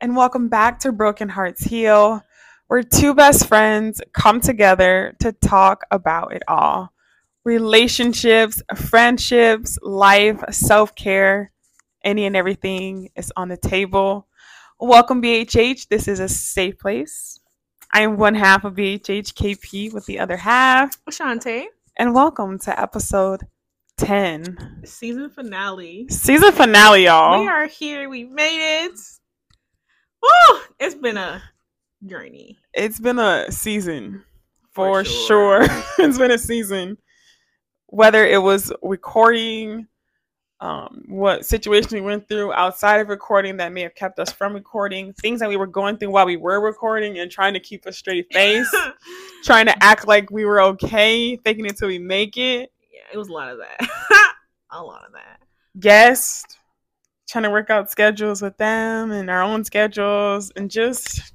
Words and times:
and 0.00 0.16
welcome 0.16 0.48
back 0.48 0.78
to 0.80 0.92
Broken 0.92 1.28
Hearts 1.28 1.62
Heal, 1.62 2.22
where 2.68 2.82
two 2.82 3.14
best 3.14 3.46
friends 3.46 4.00
come 4.14 4.40
together 4.40 5.14
to 5.20 5.32
talk 5.32 5.84
about 5.90 6.32
it 6.32 6.42
all 6.48 6.92
relationships, 7.44 8.62
friendships, 8.76 9.78
life, 9.82 10.42
self 10.50 10.94
care, 10.94 11.52
any 12.02 12.24
and 12.24 12.34
everything 12.34 13.10
is 13.14 13.30
on 13.36 13.48
the 13.48 13.58
table. 13.58 14.26
Welcome, 14.78 15.20
BHH. 15.20 15.88
This 15.88 16.08
is 16.08 16.18
a 16.18 16.28
safe 16.28 16.78
place. 16.78 17.38
I 17.92 18.00
am 18.00 18.16
one 18.16 18.34
half 18.34 18.64
of 18.64 18.74
BHH 18.74 19.34
KP 19.34 19.92
with 19.92 20.06
the 20.06 20.18
other 20.18 20.38
half. 20.38 20.96
Ashante. 21.04 21.66
And 21.98 22.14
welcome 22.14 22.58
to 22.60 22.80
episode 22.80 23.42
10. 23.98 24.82
Season 24.84 25.28
finale. 25.28 26.06
Season 26.08 26.52
finale, 26.52 27.04
y'all. 27.04 27.40
We 27.40 27.48
are 27.48 27.66
here. 27.66 28.08
We 28.08 28.24
made 28.24 28.86
it. 28.86 28.98
Oh, 30.22 30.66
it's 30.78 30.94
been 30.94 31.16
a 31.16 31.42
journey. 32.06 32.58
It's 32.74 33.00
been 33.00 33.18
a 33.18 33.50
season 33.50 34.24
for, 34.70 35.04
for 35.04 35.10
sure. 35.10 35.66
sure. 35.66 35.82
it's 35.98 36.18
been 36.18 36.30
a 36.30 36.38
season. 36.38 36.98
Whether 37.86 38.24
it 38.24 38.40
was 38.40 38.72
recording, 38.82 39.88
um, 40.60 41.04
what 41.08 41.46
situation 41.46 41.90
we 41.92 42.00
went 42.02 42.28
through 42.28 42.52
outside 42.52 43.00
of 43.00 43.08
recording 43.08 43.56
that 43.56 43.72
may 43.72 43.82
have 43.82 43.94
kept 43.94 44.18
us 44.18 44.30
from 44.30 44.54
recording, 44.54 45.12
things 45.14 45.40
that 45.40 45.48
we 45.48 45.56
were 45.56 45.66
going 45.66 45.96
through 45.96 46.10
while 46.10 46.26
we 46.26 46.36
were 46.36 46.60
recording 46.60 47.18
and 47.18 47.30
trying 47.30 47.54
to 47.54 47.60
keep 47.60 47.86
a 47.86 47.92
straight 47.92 48.26
face, 48.32 48.70
trying 49.44 49.66
to 49.66 49.82
act 49.82 50.06
like 50.06 50.30
we 50.30 50.44
were 50.44 50.60
okay, 50.60 51.36
faking 51.38 51.66
it 51.66 51.76
till 51.78 51.88
we 51.88 51.98
make 51.98 52.36
it. 52.36 52.70
Yeah, 52.92 53.00
it 53.12 53.16
was 53.16 53.28
a 53.28 53.32
lot 53.32 53.50
of 53.50 53.58
that. 53.58 54.34
a 54.70 54.82
lot 54.82 55.04
of 55.04 55.12
that. 55.12 55.40
Guest, 55.78 56.58
trying 57.30 57.44
to 57.44 57.50
work 57.50 57.70
out 57.70 57.90
schedules 57.90 58.42
with 58.42 58.56
them 58.56 59.12
and 59.12 59.30
our 59.30 59.42
own 59.42 59.64
schedules 59.64 60.50
and 60.56 60.70
just 60.70 61.32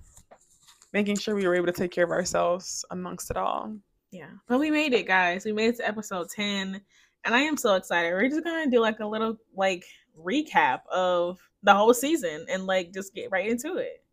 making 0.92 1.18
sure 1.18 1.36
we 1.36 1.48
were 1.48 1.56
able 1.56 1.66
to 1.66 1.72
take 1.72 1.92
care 1.92 2.04
of 2.04 2.12
ourselves 2.12 2.84
amongst 2.92 3.32
it 3.32 3.38
all. 3.38 3.74
Yeah. 4.12 4.30
But 4.48 4.60
we 4.60 4.72
made 4.72 4.94
it, 4.94 5.08
guys. 5.08 5.46
We 5.46 5.54
made 5.54 5.70
it 5.70 5.78
to 5.78 5.88
episode 5.88 6.28
10 6.30 6.82
and 7.24 7.34
I 7.34 7.40
am 7.40 7.58
so 7.58 7.76
excited. 7.76 8.12
We're 8.12 8.30
just 8.30 8.44
going 8.44 8.66
to 8.66 8.70
do 8.70 8.82
like 8.82 9.00
a 9.00 9.08
little 9.08 9.38
like 9.56 9.86
recap 10.22 10.82
of 10.92 11.40
the 11.64 11.74
whole 11.74 11.94
season 11.94 12.46
and 12.50 12.66
like 12.66 12.94
just 12.94 13.16
get 13.16 13.32
right 13.32 13.50
into 13.50 13.78
it. 13.78 14.04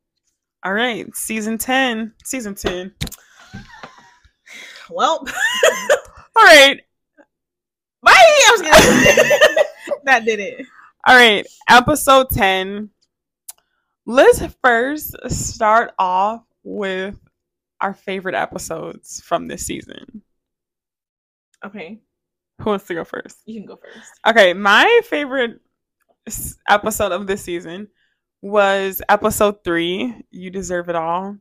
All 0.65 0.73
right, 0.73 1.13
season 1.17 1.59
10, 1.59 2.15
season 2.25 2.55
10. 2.55 2.95
Well, 4.89 5.19
all 6.37 6.45
right. 6.45 6.81
Bye. 8.01 8.13
I 8.15 8.51
was 8.53 8.63
gonna 8.63 10.03
that 10.05 10.25
did 10.25 10.41
it. 10.41 10.67
All 11.05 11.17
right, 11.17 11.45
episode 11.69 12.31
10. 12.31 12.89
Let's 14.07 14.41
first 14.63 15.17
start 15.31 15.95
off 15.99 16.45
with 16.63 17.17
our 17.81 17.93
favorite 17.93 18.37
episodes 18.37 19.21
from 19.21 19.49
this 19.49 19.67
season. 19.67 20.23
Okay. 21.67 21.99
Who 22.61 22.71
wants 22.71 22.87
to 22.87 22.95
go 22.95 23.03
first? 23.03 23.39
You 23.47 23.61
can 23.61 23.67
go 23.67 23.81
first. 23.83 24.13
Okay, 24.25 24.55
my 24.55 25.01
favorite 25.07 25.61
episode 26.69 27.11
of 27.11 27.27
this 27.27 27.43
season 27.43 27.89
was 28.41 29.03
episode 29.09 29.65
three. 29.65 30.15
You 30.31 30.51
deserve 30.51 30.89
it 30.89 30.95
all. 30.95 31.37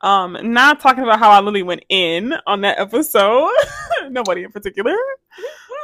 Um, 0.00 0.38
not 0.54 0.80
talking 0.80 1.04
about 1.04 1.18
how 1.18 1.28
I 1.28 1.40
literally 1.40 1.62
went 1.62 1.84
in 1.90 2.32
on 2.46 2.62
that 2.62 2.78
episode. 2.78 3.50
Nobody 4.08 4.44
in 4.44 4.52
particular. 4.52 4.96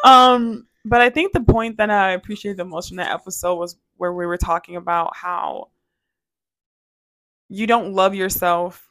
Um, 0.04 0.66
but 0.84 1.00
I 1.00 1.10
think 1.10 1.32
the 1.32 1.40
point 1.40 1.78
that 1.78 1.90
I 1.90 2.12
appreciated 2.12 2.58
the 2.58 2.64
most 2.64 2.88
from 2.88 2.98
that 2.98 3.12
episode 3.12 3.56
was 3.56 3.76
where 3.96 4.12
we 4.12 4.26
were 4.26 4.36
talking 4.36 4.76
about 4.76 5.16
how 5.16 5.68
you 7.48 7.66
don't 7.66 7.92
love 7.92 8.14
yourself 8.14 8.90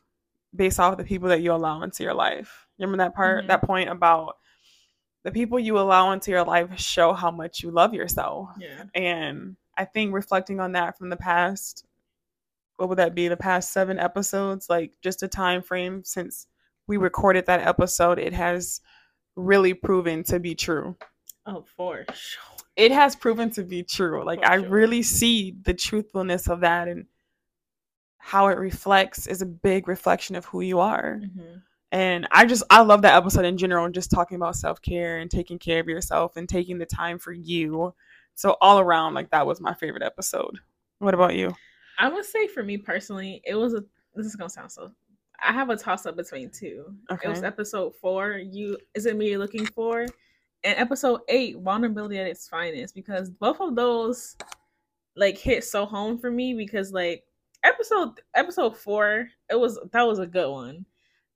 based 0.55 0.79
off 0.79 0.97
the 0.97 1.03
people 1.03 1.29
that 1.29 1.41
you 1.41 1.53
allow 1.53 1.83
into 1.83 2.03
your 2.03 2.13
life. 2.13 2.67
Remember 2.79 3.03
that 3.03 3.15
part, 3.15 3.39
mm-hmm. 3.39 3.47
that 3.47 3.63
point 3.63 3.89
about 3.89 4.37
the 5.23 5.31
people 5.31 5.59
you 5.59 5.77
allow 5.77 6.11
into 6.11 6.31
your 6.31 6.43
life 6.43 6.79
show 6.79 7.13
how 7.13 7.31
much 7.31 7.63
you 7.63 7.71
love 7.71 7.93
yourself. 7.93 8.49
Yeah. 8.59 8.83
And 8.93 9.55
I 9.77 9.85
think 9.85 10.13
reflecting 10.13 10.59
on 10.59 10.73
that 10.73 10.97
from 10.97 11.09
the 11.09 11.17
past, 11.17 11.85
what 12.77 12.89
would 12.89 12.97
that 12.97 13.15
be? 13.15 13.27
The 13.27 13.37
past 13.37 13.71
seven 13.71 13.99
episodes, 13.99 14.69
like 14.69 14.93
just 15.01 15.23
a 15.23 15.27
time 15.27 15.61
frame 15.61 16.03
since 16.03 16.47
we 16.87 16.97
recorded 16.97 17.45
that 17.45 17.65
episode, 17.65 18.19
it 18.19 18.33
has 18.33 18.81
really 19.35 19.73
proven 19.73 20.23
to 20.25 20.39
be 20.39 20.55
true. 20.55 20.95
Oh, 21.45 21.65
for 21.75 22.05
sure. 22.13 22.41
It 22.75 22.91
has 22.91 23.15
proven 23.15 23.49
to 23.51 23.63
be 23.63 23.83
true. 23.83 24.23
Like, 24.23 24.39
for 24.39 24.51
I 24.51 24.59
sure. 24.59 24.69
really 24.69 25.03
see 25.03 25.55
the 25.63 25.73
truthfulness 25.73 26.47
of 26.47 26.61
that 26.61 26.87
and 26.87 27.05
how 28.17 28.47
it 28.47 28.57
reflects 28.57 29.27
is 29.27 29.41
a 29.41 29.45
big 29.45 29.87
reflection 29.87 30.35
of 30.35 30.45
who 30.45 30.61
you 30.61 30.79
are. 30.79 31.19
Mm-hmm. 31.21 31.57
And 31.91 32.27
I 32.31 32.45
just, 32.45 32.63
I 32.69 32.81
love 32.81 33.03
that 33.03 33.15
episode 33.15 33.45
in 33.45 33.57
general, 33.57 33.85
and 33.85 33.93
just 33.93 34.09
talking 34.09 34.35
about 34.35 34.55
self 34.55 34.81
care 34.81 35.19
and 35.19 35.29
taking 35.29 35.59
care 35.59 35.79
of 35.79 35.87
yourself 35.87 36.37
and 36.37 36.49
taking 36.49 36.79
the 36.79 36.85
time 36.85 37.19
for 37.19 37.33
you. 37.33 37.93
So, 38.35 38.57
all 38.61 38.79
around, 38.79 39.13
like, 39.13 39.29
that 39.29 39.45
was 39.45 39.61
my 39.61 39.75
favorite 39.75 40.01
episode. 40.01 40.57
What 40.97 41.13
about 41.13 41.35
you? 41.35 41.53
I 41.99 42.09
would 42.09 42.25
say 42.25 42.47
for 42.47 42.63
me 42.63 42.77
personally, 42.77 43.41
it 43.45 43.53
was 43.53 43.75
a, 43.75 43.83
this 44.15 44.25
is 44.25 44.35
going 44.35 44.49
to 44.49 44.53
sound 44.53 44.71
so 44.71 44.91
I 45.43 45.51
have 45.51 45.69
a 45.69 45.75
toss 45.75 46.05
up 46.05 46.15
between 46.15 46.49
two. 46.49 46.95
Okay. 47.11 47.27
It 47.27 47.29
was 47.29 47.43
episode 47.43 47.95
four. 47.95 48.37
You 48.37 48.77
is 48.93 49.05
it 49.05 49.15
me 49.15 49.29
you're 49.29 49.39
looking 49.39 49.65
for? 49.65 50.07
And 50.63 50.79
episode 50.79 51.21
eight, 51.27 51.57
vulnerability 51.59 52.17
at 52.19 52.27
its 52.27 52.47
finest, 52.47 52.95
because 52.95 53.29
both 53.29 53.59
of 53.59 53.75
those 53.75 54.35
like 55.15 55.37
hit 55.37 55.63
so 55.63 55.85
home 55.85 56.17
for 56.17 56.31
me 56.31 56.53
because 56.53 56.91
like 56.91 57.23
episode 57.63 58.19
episode 58.35 58.77
four, 58.77 59.29
it 59.49 59.59
was 59.59 59.79
that 59.91 60.03
was 60.03 60.19
a 60.19 60.27
good 60.27 60.49
one. 60.49 60.85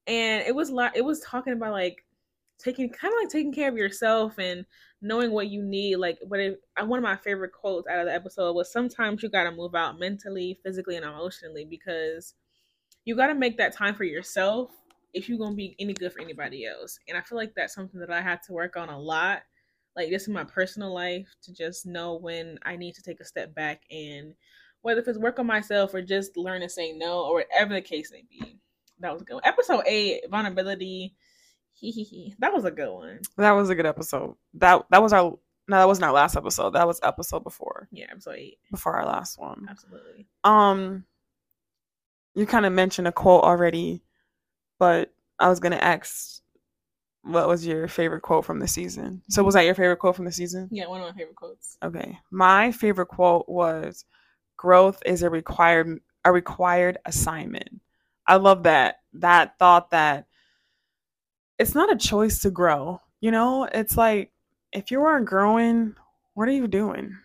And 0.08 0.46
it 0.48 0.56
was 0.56 0.72
like 0.72 0.94
it 0.96 1.04
was 1.04 1.20
talking 1.22 1.54
about 1.54 1.74
like 1.74 2.06
taking 2.60 2.90
kind 2.90 3.14
of 3.14 3.20
like 3.22 3.30
taking 3.30 3.54
care 3.54 3.70
of 3.70 3.78
yourself 3.78 4.40
and 4.40 4.66
knowing 5.02 5.32
what 5.32 5.50
you 5.50 5.64
need. 5.64 5.98
Like 5.98 6.20
what 6.28 6.40
it, 6.40 6.62
uh, 6.78 6.86
one 6.86 7.00
of 7.00 7.04
my 7.04 7.18
favorite 7.18 7.52
quotes 7.52 7.88
out 7.88 8.00
of 8.00 8.06
the 8.06 8.14
episode 8.14 8.54
was 8.54 8.72
sometimes 8.72 9.22
you 9.22 9.30
gotta 9.30 9.52
move 9.52 9.76
out 9.76 10.00
mentally, 10.00 10.60
physically, 10.64 10.96
and 10.96 11.06
emotionally 11.06 11.66
because 11.66 12.34
you 13.06 13.16
gotta 13.16 13.36
make 13.36 13.58
that 13.58 13.74
time 13.74 13.96
for 13.96 14.06
yourself 14.06 14.72
if 15.18 15.28
you're 15.28 15.40
gonna 15.40 15.56
be 15.56 15.76
any 15.80 15.94
good 15.94 16.14
for 16.14 16.22
anybody 16.22 16.66
else. 16.66 17.00
And 17.08 17.18
I 17.18 17.22
feel 17.22 17.38
like 17.38 17.54
that's 17.56 17.74
something 17.74 18.00
that 18.00 18.12
I 18.12 18.22
had 18.22 18.44
to 18.44 18.54
work 18.54 18.78
on 18.78 18.90
a 18.90 19.00
lot, 19.00 19.42
like 19.96 20.10
just 20.10 20.28
in 20.28 20.34
my 20.34 20.44
personal 20.44 20.94
life, 20.94 21.28
to 21.44 21.54
just 21.54 21.86
know 21.86 22.16
when 22.16 22.60
I 22.64 22.76
need 22.76 22.94
to 22.96 23.02
take 23.02 23.20
a 23.20 23.26
step 23.26 23.54
back 23.56 23.82
and 23.90 24.34
whether 24.82 25.02
if 25.02 25.08
it's 25.08 25.18
work 25.18 25.40
on 25.40 25.48
myself 25.48 25.94
or 25.94 26.02
just 26.02 26.38
learn 26.38 26.62
to 26.62 26.70
say 26.70 26.94
no 26.94 27.26
or 27.26 27.34
whatever 27.36 27.74
the 27.74 27.82
case 27.82 28.12
may 28.12 28.24
be. 28.30 28.60
That 29.00 29.12
was 29.12 29.24
a 29.24 29.26
good 29.26 29.34
one. 29.36 29.44
Episode 29.46 29.84
eight, 29.88 30.22
vulnerability. 30.30 31.16
That 32.40 32.54
was 32.54 32.66
a 32.66 32.72
good 32.72 32.92
one. 32.92 33.20
That 33.38 33.52
was 33.52 33.70
a 33.70 33.76
good 33.76 33.86
episode. 33.86 34.36
That 34.56 34.86
that 34.90 35.02
was 35.02 35.14
our 35.14 35.38
no, 35.70 35.78
that 35.78 35.88
wasn't 35.88 36.06
our 36.06 36.14
last 36.14 36.36
episode. 36.36 36.72
That 36.72 36.88
was 36.88 37.00
episode 37.04 37.44
before. 37.44 37.88
Yeah, 37.92 38.06
episode 38.12 38.36
eight. 38.38 38.58
Before 38.72 38.96
our 38.96 39.06
last 39.06 39.38
one. 39.40 39.68
Absolutely. 39.70 40.28
Um 40.44 41.06
you 42.36 42.46
kind 42.46 42.66
of 42.66 42.74
mentioned 42.74 43.08
a 43.08 43.12
quote 43.12 43.44
already 43.44 44.04
but 44.80 45.14
I 45.40 45.50
was 45.50 45.60
gonna 45.60 45.78
ask 45.78 46.42
what 47.24 47.48
was 47.48 47.66
your 47.66 47.88
favorite 47.88 48.22
quote 48.22 48.46
from 48.46 48.60
the 48.60 48.68
season? 48.68 49.22
So 49.30 49.44
was 49.44 49.54
that 49.56 49.66
your 49.66 49.76
favorite 49.76 49.98
quote 49.98 50.16
from 50.16 50.26
the 50.26 50.32
season? 50.32 50.70
Yeah, 50.72 50.88
one 50.88 51.02
of 51.02 51.08
my 51.08 51.14
favorite 51.14 51.36
quotes. 51.36 51.78
Okay. 51.84 52.18
My 52.32 52.72
favorite 52.72 53.08
quote 53.08 53.48
was 53.50 54.06
growth 54.56 55.02
is 55.06 55.24
a 55.24 55.30
required 55.30 56.00
a 56.26 56.32
required 56.32 56.98
assignment. 57.06 57.70
I 58.26 58.36
love 58.38 58.64
that. 58.64 58.98
That 59.14 59.58
thought 59.60 59.92
that 59.92 60.26
it's 61.60 61.76
not 61.76 61.92
a 61.92 61.98
choice 61.98 62.40
to 62.42 62.52
grow. 62.52 63.02
You 63.20 63.32
know, 63.32 63.66
it's 63.66 63.98
like 63.98 64.32
if 64.72 64.92
you 64.92 65.02
aren't 65.04 65.26
growing, 65.26 65.96
what 66.34 66.48
are 66.48 66.54
you 66.54 66.68
doing? 66.68 67.18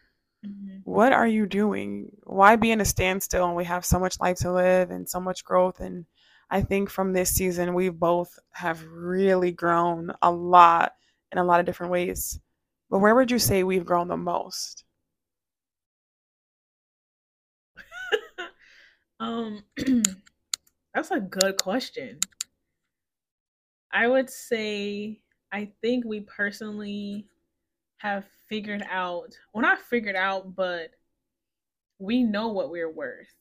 Mm-hmm. 0.45 0.79
What 0.85 1.13
are 1.13 1.27
you 1.27 1.47
doing? 1.47 2.11
Why 2.25 2.57
be 2.57 2.71
in 2.71 2.81
a 2.81 2.85
standstill 2.85 3.47
when 3.47 3.57
we 3.57 3.65
have 3.65 3.85
so 3.85 3.99
much 3.99 4.19
life 4.21 4.39
to 4.39 4.53
live 4.53 4.91
and 4.91 5.09
so 5.09 5.21
much 5.21 5.45
growth 5.45 5.81
and 5.81 6.07
I 6.53 6.61
think 6.61 6.91
from 6.91 7.15
this 7.15 7.31
season, 7.31 7.73
we 7.73 7.89
both 7.89 8.39
have 8.51 8.85
really 8.85 9.53
grown 9.53 10.13
a 10.21 10.31
lot 10.31 10.93
in 11.33 11.39
a 11.39 11.45
lot 11.45 11.61
of 11.61 11.67
different 11.67 11.91
ways. 11.91 12.39
But 12.91 12.99
where 12.99 13.15
would 13.15 13.31
you 13.31 13.39
say 13.39 13.65
we've 13.65 13.87
grown 13.87 14.07
the 14.07 14.19
most? 14.19 14.85
um, 19.21 19.65
that's 20.95 21.11
a 21.11 21.21
good 21.21 21.57
question. 21.57 22.19
I 23.91 24.07
would 24.07 24.29
say 24.29 25.23
I 25.53 25.73
think 25.81 26.05
we 26.05 26.21
personally 26.21 27.29
have 27.97 28.27
figured 28.51 28.85
out, 28.91 29.35
well, 29.55 29.63
not 29.63 29.81
figured 29.81 30.17
out, 30.17 30.55
but 30.55 30.91
we 31.99 32.23
know 32.23 32.49
what 32.49 32.71
we're 32.71 32.93
worth. 32.93 33.33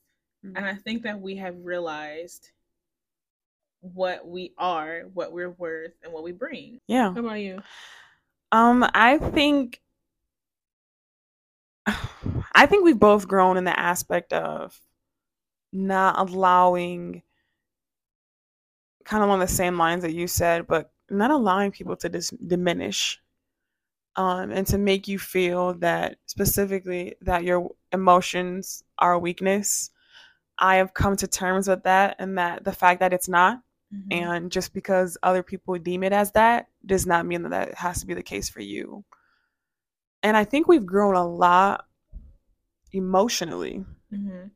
Mm-hmm. 0.46 0.56
And 0.56 0.66
I 0.66 0.75
think 0.75 1.04
that 1.04 1.19
we 1.19 1.36
have 1.36 1.58
realized 1.62 2.52
what 3.81 4.28
we 4.28 4.54
are, 4.57 5.01
what 5.13 5.31
we're 5.31 5.51
worth, 5.51 5.94
and 6.04 6.13
what 6.13 6.24
we 6.24 6.31
bring. 6.31 6.80
Yeah. 6.88 7.13
How 7.13 7.19
about 7.19 7.39
you? 7.39 7.62
Um, 8.51 8.88
I 8.94 9.18
think 9.18 9.81
I 12.54 12.66
think 12.66 12.83
we've 12.83 13.00
both 13.00 13.28
grown 13.28 13.57
in 13.57 13.63
the 13.63 13.78
aspect 13.78 14.33
of 14.33 14.80
not 15.74 16.19
allowing 16.19 17.24
kind 19.04 19.24
of 19.24 19.30
on 19.30 19.39
the 19.39 19.48
same 19.48 19.78
lines 19.78 20.04
that 20.04 20.13
you 20.13 20.27
said, 20.27 20.68
but 20.68 20.92
not 21.10 21.31
allowing 21.31 21.72
people 21.72 21.95
to 21.98 22.10
dis- 22.10 22.30
diminish 22.30 23.19
um, 24.16 24.51
and 24.51 24.68
to 24.68 24.77
make 24.77 25.07
you 25.07 25.18
feel 25.18 25.74
that 25.75 26.18
specifically 26.25 27.16
that 27.22 27.44
your 27.44 27.72
emotions 27.92 28.84
are 29.00 29.13
a 29.13 29.19
weakness. 29.19 29.89
I 30.60 30.75
have 30.75 30.94
come 30.94 31.16
to 31.18 31.27
terms 31.27 31.68
with 31.68 31.84
that 31.84 32.18
and 32.19 32.38
that 32.38 32.63
the 32.63 32.72
fact 32.72 33.00
that 33.00 33.13
it's 33.13 33.30
not. 33.30 33.62
Mm-hmm. 33.94 34.24
And 34.24 34.52
just 34.52 34.74
because 34.74 35.18
other 35.22 35.44
people 35.44 35.78
deem 35.78 36.04
it 36.04 36.14
as 36.14 36.32
that 36.32 36.68
does 36.86 37.06
not 37.06 37.26
mean 37.26 37.44
that 37.44 37.50
that 37.50 37.74
has 37.76 38.00
to 38.00 38.08
be 38.08 38.14
the 38.14 38.24
case 38.24 38.50
for 38.50 38.62
you. 38.62 39.04
And 40.24 40.38
I 40.38 40.46
think 40.46 40.68
we've 40.68 40.86
grown 40.86 41.16
a 41.16 41.28
lot 41.28 41.86
emotionally. 42.94 43.84
Mm-hmm. 44.14 44.48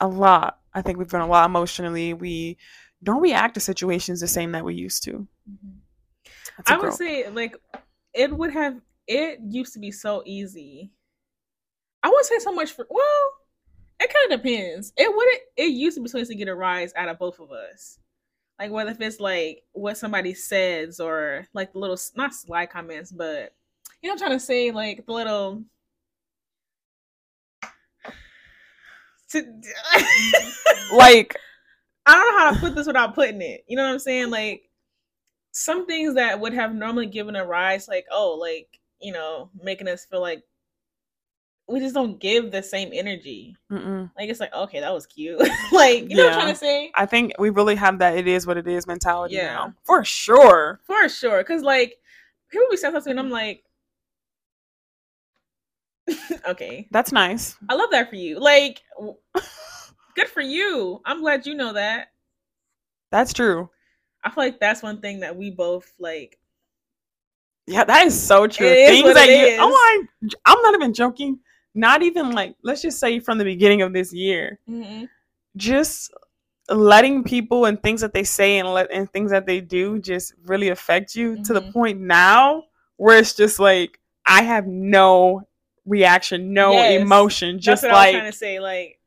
A 0.00 0.08
lot. 0.08 0.58
I 0.72 0.82
think 0.82 0.98
we've 0.98 1.08
grown 1.08 1.22
a 1.22 1.26
lot 1.26 1.46
emotionally. 1.46 2.14
We 2.14 2.58
don't 3.02 3.22
react 3.22 3.54
to 3.54 3.60
situations 3.60 4.20
the 4.20 4.28
same 4.28 4.52
that 4.52 4.64
we 4.64 4.74
used 4.74 5.02
to. 5.04 5.26
Mm-hmm. 5.50 5.78
I 6.66 6.76
would 6.76 6.92
say, 6.92 7.28
like, 7.30 7.56
it 8.14 8.36
would 8.36 8.52
have, 8.52 8.80
it 9.06 9.40
used 9.42 9.72
to 9.72 9.78
be 9.78 9.90
so 9.90 10.22
easy. 10.26 10.92
I 12.02 12.08
wouldn't 12.08 12.26
say 12.26 12.38
so 12.38 12.52
much 12.52 12.72
for, 12.72 12.86
well, 12.88 13.30
it 14.00 14.12
kind 14.12 14.32
of 14.32 14.42
depends. 14.42 14.92
It 14.96 15.14
would 15.14 15.28
it 15.56 15.72
used 15.72 15.96
to 15.96 16.02
be 16.02 16.08
supposed 16.08 16.30
to 16.30 16.36
get 16.36 16.48
a 16.48 16.54
rise 16.54 16.92
out 16.96 17.08
of 17.08 17.18
both 17.18 17.38
of 17.38 17.52
us. 17.52 17.98
Like 18.58 18.70
whether 18.70 18.90
if 18.90 19.00
it's 19.00 19.20
like 19.20 19.62
what 19.72 19.98
somebody 19.98 20.34
says 20.34 21.00
or 21.00 21.46
like 21.52 21.72
the 21.72 21.78
little 21.78 21.98
not 22.16 22.34
sly 22.34 22.66
comments, 22.66 23.12
but 23.12 23.54
you 24.02 24.08
know 24.08 24.14
I'm 24.14 24.18
trying 24.18 24.32
to 24.32 24.40
say 24.40 24.70
like 24.70 25.04
the 25.06 25.12
little 25.12 25.64
like 30.92 31.36
I 32.06 32.14
don't 32.14 32.32
know 32.32 32.38
how 32.38 32.52
to 32.52 32.60
put 32.60 32.74
this 32.74 32.86
without 32.86 33.14
putting 33.14 33.42
it. 33.42 33.64
You 33.68 33.76
know 33.76 33.84
what 33.84 33.92
I'm 33.92 33.98
saying? 33.98 34.30
Like 34.30 34.62
some 35.52 35.86
things 35.86 36.14
that 36.14 36.40
would 36.40 36.54
have 36.54 36.74
normally 36.74 37.06
given 37.06 37.36
a 37.36 37.44
rise, 37.44 37.86
like 37.86 38.06
oh, 38.10 38.38
like 38.40 38.80
you 39.00 39.12
know, 39.12 39.50
making 39.62 39.88
us 39.88 40.06
feel 40.06 40.20
like 40.20 40.42
we 41.70 41.78
just 41.78 41.94
don't 41.94 42.18
give 42.18 42.50
the 42.50 42.62
same 42.62 42.90
energy. 42.92 43.56
Mm-mm. 43.70 44.10
Like 44.18 44.28
it's 44.28 44.40
like 44.40 44.52
okay, 44.52 44.80
that 44.80 44.92
was 44.92 45.06
cute. 45.06 45.38
like 45.72 46.02
you 46.02 46.08
yeah. 46.10 46.16
know 46.16 46.24
what 46.24 46.32
I'm 46.32 46.40
trying 46.40 46.52
to 46.52 46.58
say? 46.58 46.92
I 46.94 47.06
think 47.06 47.32
we 47.38 47.50
really 47.50 47.76
have 47.76 47.98
that 48.00 48.16
"it 48.16 48.26
is 48.26 48.46
what 48.46 48.56
it 48.56 48.66
is" 48.66 48.86
mentality 48.86 49.36
yeah. 49.36 49.54
now, 49.54 49.74
for 49.84 50.04
sure, 50.04 50.80
for 50.84 51.08
sure. 51.08 51.38
Because 51.38 51.62
like 51.62 51.96
people 52.50 52.66
be 52.70 52.76
saying 52.76 52.94
something, 52.94 53.12
and 53.12 53.20
I'm 53.20 53.30
like, 53.30 53.62
okay, 56.48 56.88
that's 56.90 57.12
nice. 57.12 57.56
I 57.68 57.74
love 57.74 57.90
that 57.92 58.10
for 58.10 58.16
you. 58.16 58.40
Like, 58.40 58.82
good 60.16 60.28
for 60.28 60.42
you. 60.42 61.00
I'm 61.04 61.20
glad 61.20 61.46
you 61.46 61.54
know 61.54 61.72
that. 61.74 62.08
That's 63.12 63.32
true. 63.32 63.70
I 64.22 64.30
feel 64.30 64.44
like 64.44 64.60
that's 64.60 64.82
one 64.82 65.00
thing 65.00 65.20
that 65.20 65.36
we 65.36 65.50
both 65.50 65.90
like. 65.98 66.36
Yeah, 67.66 67.84
that 67.84 68.06
is 68.06 68.20
so 68.20 68.48
true. 68.48 68.66
It 68.66 68.88
Things 68.88 69.14
that 69.14 69.28
you, 69.28 69.34
is. 69.34 69.58
oh, 69.60 69.70
I, 69.70 70.04
I'm 70.44 70.60
not 70.62 70.74
even 70.74 70.92
joking 70.92 71.38
not 71.74 72.02
even 72.02 72.32
like 72.32 72.54
let's 72.62 72.82
just 72.82 72.98
say 72.98 73.20
from 73.20 73.38
the 73.38 73.44
beginning 73.44 73.82
of 73.82 73.92
this 73.92 74.12
year 74.12 74.58
mm-hmm. 74.68 75.04
just 75.56 76.12
letting 76.68 77.24
people 77.24 77.64
and 77.64 77.82
things 77.82 78.00
that 78.00 78.12
they 78.12 78.24
say 78.24 78.58
and 78.58 78.72
let 78.72 78.90
and 78.90 79.10
things 79.12 79.30
that 79.30 79.46
they 79.46 79.60
do 79.60 79.98
just 79.98 80.34
really 80.46 80.68
affect 80.68 81.14
you 81.14 81.32
mm-hmm. 81.32 81.42
to 81.42 81.52
the 81.52 81.60
mm-hmm. 81.60 81.72
point 81.72 82.00
now 82.00 82.64
where 82.96 83.18
it's 83.18 83.34
just 83.34 83.58
like 83.58 83.98
I 84.26 84.42
have 84.42 84.66
no 84.66 85.48
reaction, 85.86 86.52
no 86.52 86.72
yes. 86.72 87.00
emotion, 87.02 87.58
just 87.58 87.82
like 87.82 88.14
trying 88.14 88.30
to 88.30 88.36
say 88.36 88.60
like 88.60 88.98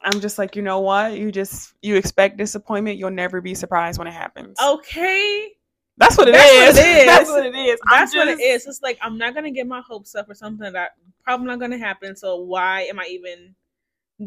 I'm 0.00 0.20
just 0.20 0.38
like, 0.38 0.54
you 0.54 0.62
know 0.62 0.80
what? 0.80 1.18
You 1.18 1.32
just 1.32 1.74
you 1.82 1.96
expect 1.96 2.36
disappointment, 2.36 2.98
you'll 2.98 3.10
never 3.10 3.40
be 3.40 3.54
surprised 3.54 3.98
when 3.98 4.06
it 4.06 4.14
happens. 4.14 4.56
Okay. 4.62 5.48
That's 5.98 6.16
what 6.16 6.28
it 6.28 6.32
That's 6.32 6.52
is. 6.52 6.76
What 6.76 6.86
it 6.86 6.96
is. 6.98 7.06
That's 7.06 7.30
what 7.30 7.46
it 7.46 7.54
is. 7.54 7.80
That's 7.90 8.12
just... 8.12 8.16
what 8.16 8.28
it 8.28 8.40
is. 8.40 8.66
It's 8.66 8.82
like 8.82 8.98
I'm 9.02 9.18
not 9.18 9.34
gonna 9.34 9.50
get 9.50 9.66
my 9.66 9.80
hopes 9.80 10.14
up 10.14 10.26
for 10.26 10.34
something 10.34 10.72
that 10.72 10.92
probably 11.24 11.46
not 11.46 11.60
gonna 11.60 11.78
happen. 11.78 12.16
So 12.16 12.36
why 12.36 12.82
am 12.82 12.98
I 12.98 13.06
even 13.10 13.54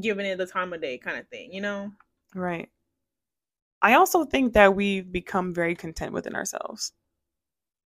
giving 0.02 0.26
it 0.26 0.38
the 0.38 0.46
time 0.46 0.74
of 0.74 0.82
day, 0.82 0.98
kind 0.98 1.18
of 1.18 1.28
thing? 1.30 1.54
You 1.54 1.62
know? 1.62 1.92
Right. 2.36 2.70
I 3.82 3.96
also 3.96 4.26
think 4.26 4.54
that 4.54 4.76
we've 4.76 5.12
become 5.12 5.54
very 5.54 5.76
content 5.76 6.14
within 6.14 6.36
ourselves. 6.36 6.92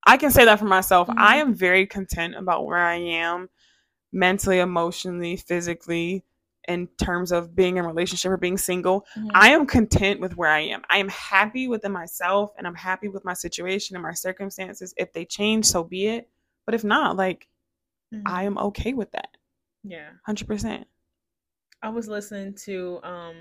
I 0.05 0.17
can 0.17 0.31
say 0.31 0.45
that 0.45 0.59
for 0.59 0.65
myself. 0.65 1.07
Mm-hmm. 1.07 1.19
I 1.19 1.37
am 1.37 1.53
very 1.53 1.87
content 1.87 2.35
about 2.35 2.65
where 2.65 2.77
I 2.77 2.95
am 2.95 3.49
mentally, 4.11 4.59
emotionally, 4.59 5.35
physically 5.35 6.23
in 6.67 6.87
terms 6.97 7.31
of 7.31 7.55
being 7.55 7.77
in 7.77 7.85
relationship 7.85 8.31
or 8.31 8.37
being 8.37 8.57
single. 8.57 9.05
Mm-hmm. 9.17 9.29
I 9.33 9.49
am 9.49 9.65
content 9.65 10.19
with 10.19 10.35
where 10.35 10.49
I 10.49 10.61
am. 10.61 10.81
I 10.89 10.97
am 10.97 11.09
happy 11.09 11.67
within 11.67 11.91
myself 11.91 12.51
and 12.57 12.65
I'm 12.65 12.75
happy 12.75 13.07
with 13.07 13.25
my 13.25 13.33
situation 13.33 13.95
and 13.95 14.03
my 14.03 14.13
circumstances. 14.13 14.93
If 14.97 15.13
they 15.13 15.25
change, 15.25 15.65
so 15.65 15.83
be 15.83 16.07
it. 16.07 16.29
But 16.65 16.75
if 16.75 16.83
not, 16.83 17.15
like 17.17 17.47
mm-hmm. 18.13 18.27
I 18.27 18.43
am 18.43 18.57
okay 18.57 18.93
with 18.93 19.11
that. 19.11 19.29
Yeah. 19.83 20.09
100%. 20.27 20.85
I 21.81 21.89
was 21.89 22.07
listening 22.07 22.55
to 22.65 22.99
um 23.03 23.35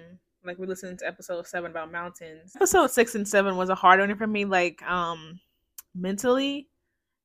like 0.44 0.58
we 0.58 0.66
listened 0.66 0.98
to 0.98 1.06
episode 1.06 1.46
7 1.46 1.70
about 1.70 1.90
mountains. 1.90 2.52
Episode 2.54 2.90
6 2.90 3.14
and 3.14 3.26
7 3.26 3.56
was 3.56 3.70
a 3.70 3.74
hard 3.74 4.00
one 4.00 4.14
for 4.16 4.26
me 4.26 4.44
like 4.44 4.82
um 4.82 5.40
mentally 5.94 6.68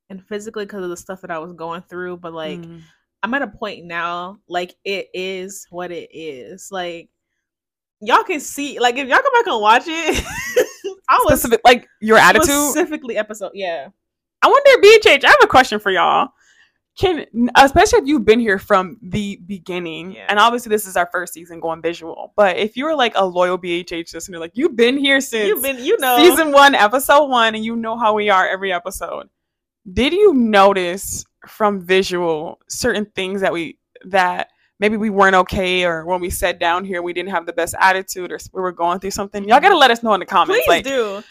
and 0.10 0.26
physically 0.26 0.66
because 0.66 0.84
of 0.84 0.90
the 0.90 0.98
stuff 0.98 1.22
that 1.22 1.32
I 1.32 1.40
was 1.40 1.54
going 1.54 1.82
through, 1.82 2.18
but 2.18 2.34
like 2.34 2.60
mm 2.60 2.82
I'm 3.22 3.34
at 3.34 3.42
a 3.42 3.48
point 3.48 3.86
now, 3.86 4.40
like 4.48 4.76
it 4.86 5.10
is 5.14 5.68
what 5.70 5.92
it 5.92 6.10
is. 6.14 6.70
Like 6.72 7.10
y'all 8.02 8.24
can 8.24 8.40
see, 8.40 8.80
like 8.80 8.98
if 8.98 9.08
y'all 9.08 9.20
come 9.20 9.34
back 9.34 9.48
and 9.48 9.62
watch 9.62 9.84
it, 9.88 10.24
I 11.10 11.24
was 11.26 11.40
Specific, 11.40 11.62
like 11.66 11.88
your 12.02 12.18
attitude 12.18 12.50
specifically 12.50 13.18
episode. 13.18 13.52
Yeah, 13.54 13.90
I 14.42 14.48
wonder, 14.48 14.88
BHH. 14.88 15.26
I 15.26 15.30
have 15.30 15.38
a 15.44 15.48
question 15.48 15.80
for 15.80 15.92
y'all. 15.92 16.30
Can 16.98 17.26
especially 17.56 18.00
if 18.00 18.08
you've 18.08 18.26
been 18.26 18.42
here 18.42 18.60
from 18.60 18.98
the 19.02 19.40
beginning, 19.46 20.12
yeah. 20.12 20.26
and 20.28 20.38
obviously 20.38 20.70
this 20.70 20.86
is 20.86 20.98
our 20.98 21.08
first 21.12 21.34
season 21.34 21.62
going 21.62 21.82
visual. 21.82 22.34
But 22.36 22.58
if 22.58 22.76
you're 22.76 22.96
like 22.96 23.14
a 23.16 23.26
loyal 23.26 23.58
BHH 23.58 24.14
listener, 24.14 24.38
like 24.38 24.52
you've 24.54 24.76
been 24.76 24.98
here 24.98 25.22
since 25.22 25.48
you've 25.48 25.64
been, 25.64 25.84
you 25.84 25.98
know, 26.00 26.18
season 26.18 26.52
one, 26.52 26.76
episode 26.76 27.28
one, 27.28 27.56
and 27.56 27.64
you 27.64 27.76
know 27.76 27.98
how 27.98 28.14
we 28.14 28.30
are 28.30 28.48
every 28.48 28.74
episode. 28.74 29.30
Did 29.92 30.14
you 30.14 30.34
notice 30.34 31.26
from 31.48 31.82
visual 31.82 32.60
certain 32.70 33.06
things 33.16 33.42
that 33.42 33.54
we 33.54 33.78
that 34.06 34.50
maybe 34.80 34.98
we 34.98 35.10
weren't 35.10 35.36
okay 35.36 35.84
or 35.86 36.06
when 36.06 36.22
we 36.22 36.30
sat 36.30 36.60
down 36.60 36.86
here 36.86 37.02
we 37.02 37.12
didn't 37.12 37.32
have 37.32 37.46
the 37.46 37.54
best 37.54 37.76
attitude 37.80 38.32
or 38.32 38.40
we 38.54 38.62
were 38.62 38.72
going 38.72 39.00
through 39.00 39.12
something? 39.12 39.48
Y'all 39.48 39.60
gotta 39.60 39.78
let 39.78 39.92
us 39.92 40.04
know 40.04 40.14
in 40.14 40.20
the 40.20 40.26
comments 40.26 40.66
please 40.66 40.68
like, 40.68 40.86
do. 40.86 41.24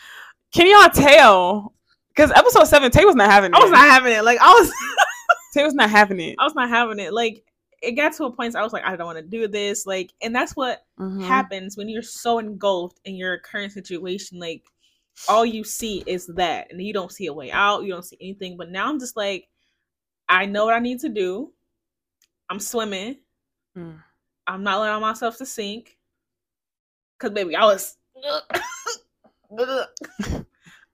can 0.52 0.68
y'all 0.68 0.90
tell? 0.90 1.74
Because 2.08 2.32
episode 2.32 2.64
7 2.66 2.90
tay 2.90 3.04
was 3.04 3.14
not 3.14 3.30
having 3.30 3.52
it 3.52 3.56
i 3.56 3.62
was 3.62 3.70
not 3.70 3.88
having 3.88 4.12
it. 4.12 4.24
Like 4.24 4.38
i 4.40 4.52
was 4.52 4.72
tay 5.54 5.64
was 5.64 5.74
not 5.74 5.90
having 5.90 6.20
it. 6.20 6.36
I 6.38 6.44
was 6.44 6.54
not 6.54 6.68
having 6.68 6.98
it. 6.98 7.12
Like 7.12 7.44
it 7.82 7.92
got 7.92 8.12
to 8.14 8.24
a 8.24 8.32
point 8.32 8.56
I 8.56 8.62
was 8.62 8.72
like, 8.72 8.84
I 8.84 8.96
don't 8.96 9.06
want 9.06 9.18
to 9.18 9.24
do 9.24 9.46
this. 9.46 9.86
Like, 9.86 10.12
and 10.20 10.34
that's 10.34 10.56
what 10.56 10.84
mm-hmm. 10.98 11.22
happens 11.22 11.76
when 11.76 11.88
you're 11.88 12.02
so 12.02 12.38
engulfed 12.38 13.00
in 13.04 13.14
your 13.14 13.38
current 13.38 13.72
situation. 13.72 14.38
Like, 14.38 14.64
all 15.28 15.44
you 15.44 15.64
see 15.64 16.02
is 16.06 16.26
that, 16.36 16.70
and 16.70 16.80
you 16.80 16.92
don't 16.92 17.12
see 17.12 17.26
a 17.26 17.32
way 17.32 17.50
out. 17.50 17.82
You 17.82 17.92
don't 17.92 18.04
see 18.04 18.18
anything. 18.20 18.56
But 18.56 18.70
now 18.70 18.88
I'm 18.88 19.00
just 19.00 19.16
like, 19.16 19.48
I 20.28 20.46
know 20.46 20.66
what 20.66 20.74
I 20.74 20.78
need 20.78 21.00
to 21.00 21.08
do. 21.08 21.52
I'm 22.50 22.60
swimming. 22.60 23.16
Mm. 23.76 24.02
I'm 24.46 24.62
not 24.62 24.78
allowing 24.78 25.02
myself 25.02 25.36
to 25.38 25.46
sink. 25.46 25.96
Cause 27.18 27.30
baby, 27.30 27.56
I 27.56 27.64
was 27.64 27.96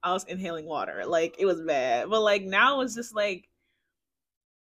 I 0.02 0.12
was 0.12 0.24
inhaling 0.24 0.66
water. 0.66 1.04
Like 1.06 1.36
it 1.38 1.46
was 1.46 1.60
bad. 1.60 2.08
But 2.08 2.22
like 2.22 2.44
now 2.44 2.80
it's 2.80 2.94
just 2.94 3.14
like 3.14 3.48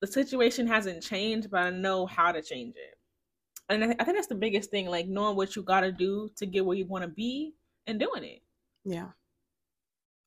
the 0.01 0.07
situation 0.07 0.67
hasn't 0.67 1.03
changed, 1.03 1.49
but 1.49 1.61
I 1.61 1.69
know 1.71 2.05
how 2.05 2.31
to 2.31 2.41
change 2.41 2.75
it. 2.75 2.95
And 3.67 3.83
I, 3.83 3.87
th- 3.87 3.97
I 3.99 4.03
think 4.03 4.17
that's 4.17 4.27
the 4.27 4.35
biggest 4.35 4.71
thing, 4.71 4.87
like 4.87 5.07
knowing 5.07 5.35
what 5.35 5.55
you 5.55 5.63
gotta 5.63 5.91
do 5.91 6.29
to 6.37 6.45
get 6.45 6.65
where 6.65 6.77
you 6.77 6.85
wanna 6.85 7.07
be 7.07 7.53
and 7.87 7.99
doing 7.99 8.23
it. 8.23 8.41
Yeah. 8.85 9.09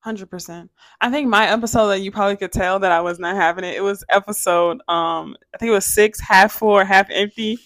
Hundred 0.03 0.31
percent. 0.31 0.69
I 1.01 1.11
think 1.11 1.29
my 1.29 1.49
episode 1.49 1.87
that 1.89 2.01
you 2.01 2.11
probably 2.11 2.37
could 2.37 2.51
tell 2.51 2.81
that 2.81 2.91
I 2.91 3.01
was 3.01 3.21
not 3.21 3.37
having 3.37 3.63
it. 3.63 3.77
It 3.77 3.83
was 3.83 4.05
episode, 4.09 4.81
um, 4.89 5.37
I 5.55 5.59
think 5.59 5.69
it 5.69 5.75
was 5.75 5.87
six, 5.87 6.19
half 6.19 6.55
full, 6.55 6.85
half 6.85 7.07
empty. 7.09 7.61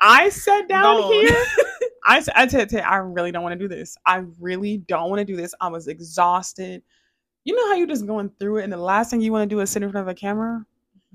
I 0.00 0.30
sat 0.30 0.66
down 0.66 1.02
Gone. 1.02 1.12
here. 1.12 1.44
I 2.06 2.24
I 2.34 2.46
said, 2.48 2.74
I 2.76 2.96
really 2.96 3.32
don't 3.32 3.42
want 3.42 3.52
to 3.52 3.58
do 3.58 3.68
this. 3.68 3.98
I 4.06 4.24
really 4.40 4.78
don't 4.78 5.10
want 5.10 5.20
to 5.20 5.26
do 5.26 5.36
this. 5.36 5.54
I 5.60 5.68
was 5.68 5.86
exhausted. 5.86 6.82
You 7.44 7.54
know 7.54 7.68
how 7.68 7.74
you 7.74 7.86
just 7.86 8.06
going 8.06 8.30
through 8.40 8.58
it, 8.58 8.64
and 8.64 8.72
the 8.72 8.78
last 8.78 9.10
thing 9.10 9.20
you 9.20 9.32
want 9.32 9.48
to 9.48 9.54
do 9.54 9.60
is 9.60 9.68
sit 9.68 9.82
in 9.82 9.90
front 9.90 10.08
of 10.08 10.10
a 10.10 10.14
camera 10.14 10.64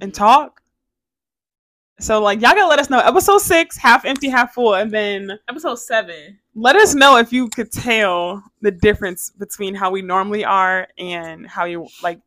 and 0.02 0.12
mm-hmm. 0.12 0.24
talk. 0.24 0.62
So 2.00 2.22
like 2.22 2.42
y'all 2.42 2.56
gotta 2.56 2.68
let 2.68 2.80
us 2.80 2.90
know. 2.90 3.00
Episode 3.00 3.40
six, 3.40 3.76
half 3.76 4.06
empty, 4.06 4.30
half 4.30 4.54
full, 4.54 4.76
and 4.76 4.90
then 4.90 5.38
episode 5.50 5.76
seven. 5.76 6.40
Let 6.56 6.78
us 6.78 6.96
know 6.96 7.18
if 7.18 7.34
you 7.34 7.50
could 7.50 7.72
tell 7.72 8.42
the 8.62 8.72
difference 8.72 9.32
between 9.32 9.76
how 9.76 9.92
we 9.92 10.02
normally 10.02 10.46
are 10.46 10.88
and 10.98 11.46
how 11.46 11.66
you 11.66 11.88
like. 12.02 12.22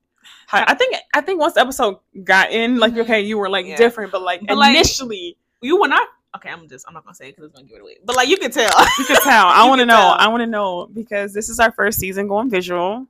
How, 0.46 0.64
I 0.66 0.74
think 0.74 0.96
I 1.14 1.22
think 1.22 1.40
once 1.40 1.54
the 1.54 1.62
episode 1.62 1.96
got 2.22 2.52
in, 2.52 2.78
like 2.78 2.92
mm-hmm. 2.92 3.00
okay, 3.02 3.22
you 3.22 3.38
were 3.38 3.48
like 3.48 3.64
yeah. 3.64 3.76
different, 3.76 4.12
but 4.12 4.20
like 4.20 4.42
but 4.46 4.58
initially, 4.68 5.36
like, 5.62 5.68
you 5.68 5.80
when 5.80 5.92
I 5.92 6.04
okay, 6.36 6.50
I'm 6.50 6.68
just 6.68 6.84
I'm 6.86 6.92
not 6.92 7.04
gonna 7.04 7.14
say 7.14 7.28
it 7.28 7.36
because 7.36 7.46
it's 7.46 7.54
gonna 7.54 7.66
give 7.66 7.78
it 7.78 7.82
away. 7.82 7.96
But 8.04 8.16
like 8.16 8.28
you 8.28 8.36
can 8.36 8.50
tell. 8.50 8.70
you 8.98 9.04
can 9.06 9.22
tell. 9.22 9.46
I 9.46 9.66
want 9.68 9.80
to 9.80 9.86
know. 9.86 9.96
Tell. 9.96 10.16
I 10.18 10.28
want 10.28 10.42
to 10.42 10.46
know 10.46 10.88
because 10.92 11.32
this 11.32 11.48
is 11.48 11.58
our 11.58 11.72
first 11.72 11.98
season 11.98 12.28
going 12.28 12.50
visual. 12.50 13.06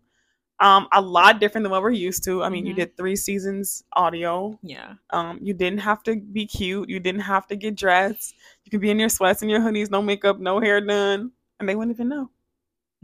Um, 0.62 0.87
a 0.92 1.00
lot 1.00 1.40
different 1.40 1.64
than 1.64 1.73
what 1.73 1.83
we're 1.83 1.90
used 1.90 2.23
to. 2.23 2.45
I 2.45 2.49
mean, 2.49 2.61
mm-hmm. 2.61 2.69
you 2.69 2.75
did 2.75 2.97
three 2.97 3.16
seasons 3.16 3.83
audio. 3.95 4.57
Yeah. 4.62 4.95
Um, 5.11 5.40
you 5.42 5.54
didn't 5.54 5.81
have 5.81 6.04
to 6.04 6.14
be 6.14 6.47
cute. 6.47 6.88
You 6.88 7.00
didn't 7.00 7.23
have 7.23 7.49
to 7.49 7.57
get 7.57 7.75
dressed. 7.75 8.37
You 8.64 8.71
could 8.71 8.81
be 8.81 8.90
in 8.90 9.00
your 9.00 9.09
sweats 9.09 9.42
and 9.42 9.50
your 9.50 9.59
hoodies, 9.59 9.90
no 9.90 10.00
makeup, 10.00 10.38
no 10.38 10.61
hair 10.61 10.81
done, 10.81 11.33
and 11.59 11.69
they 11.69 11.75
wouldn't 11.75 11.97
even 11.97 12.09
know. 12.09 12.31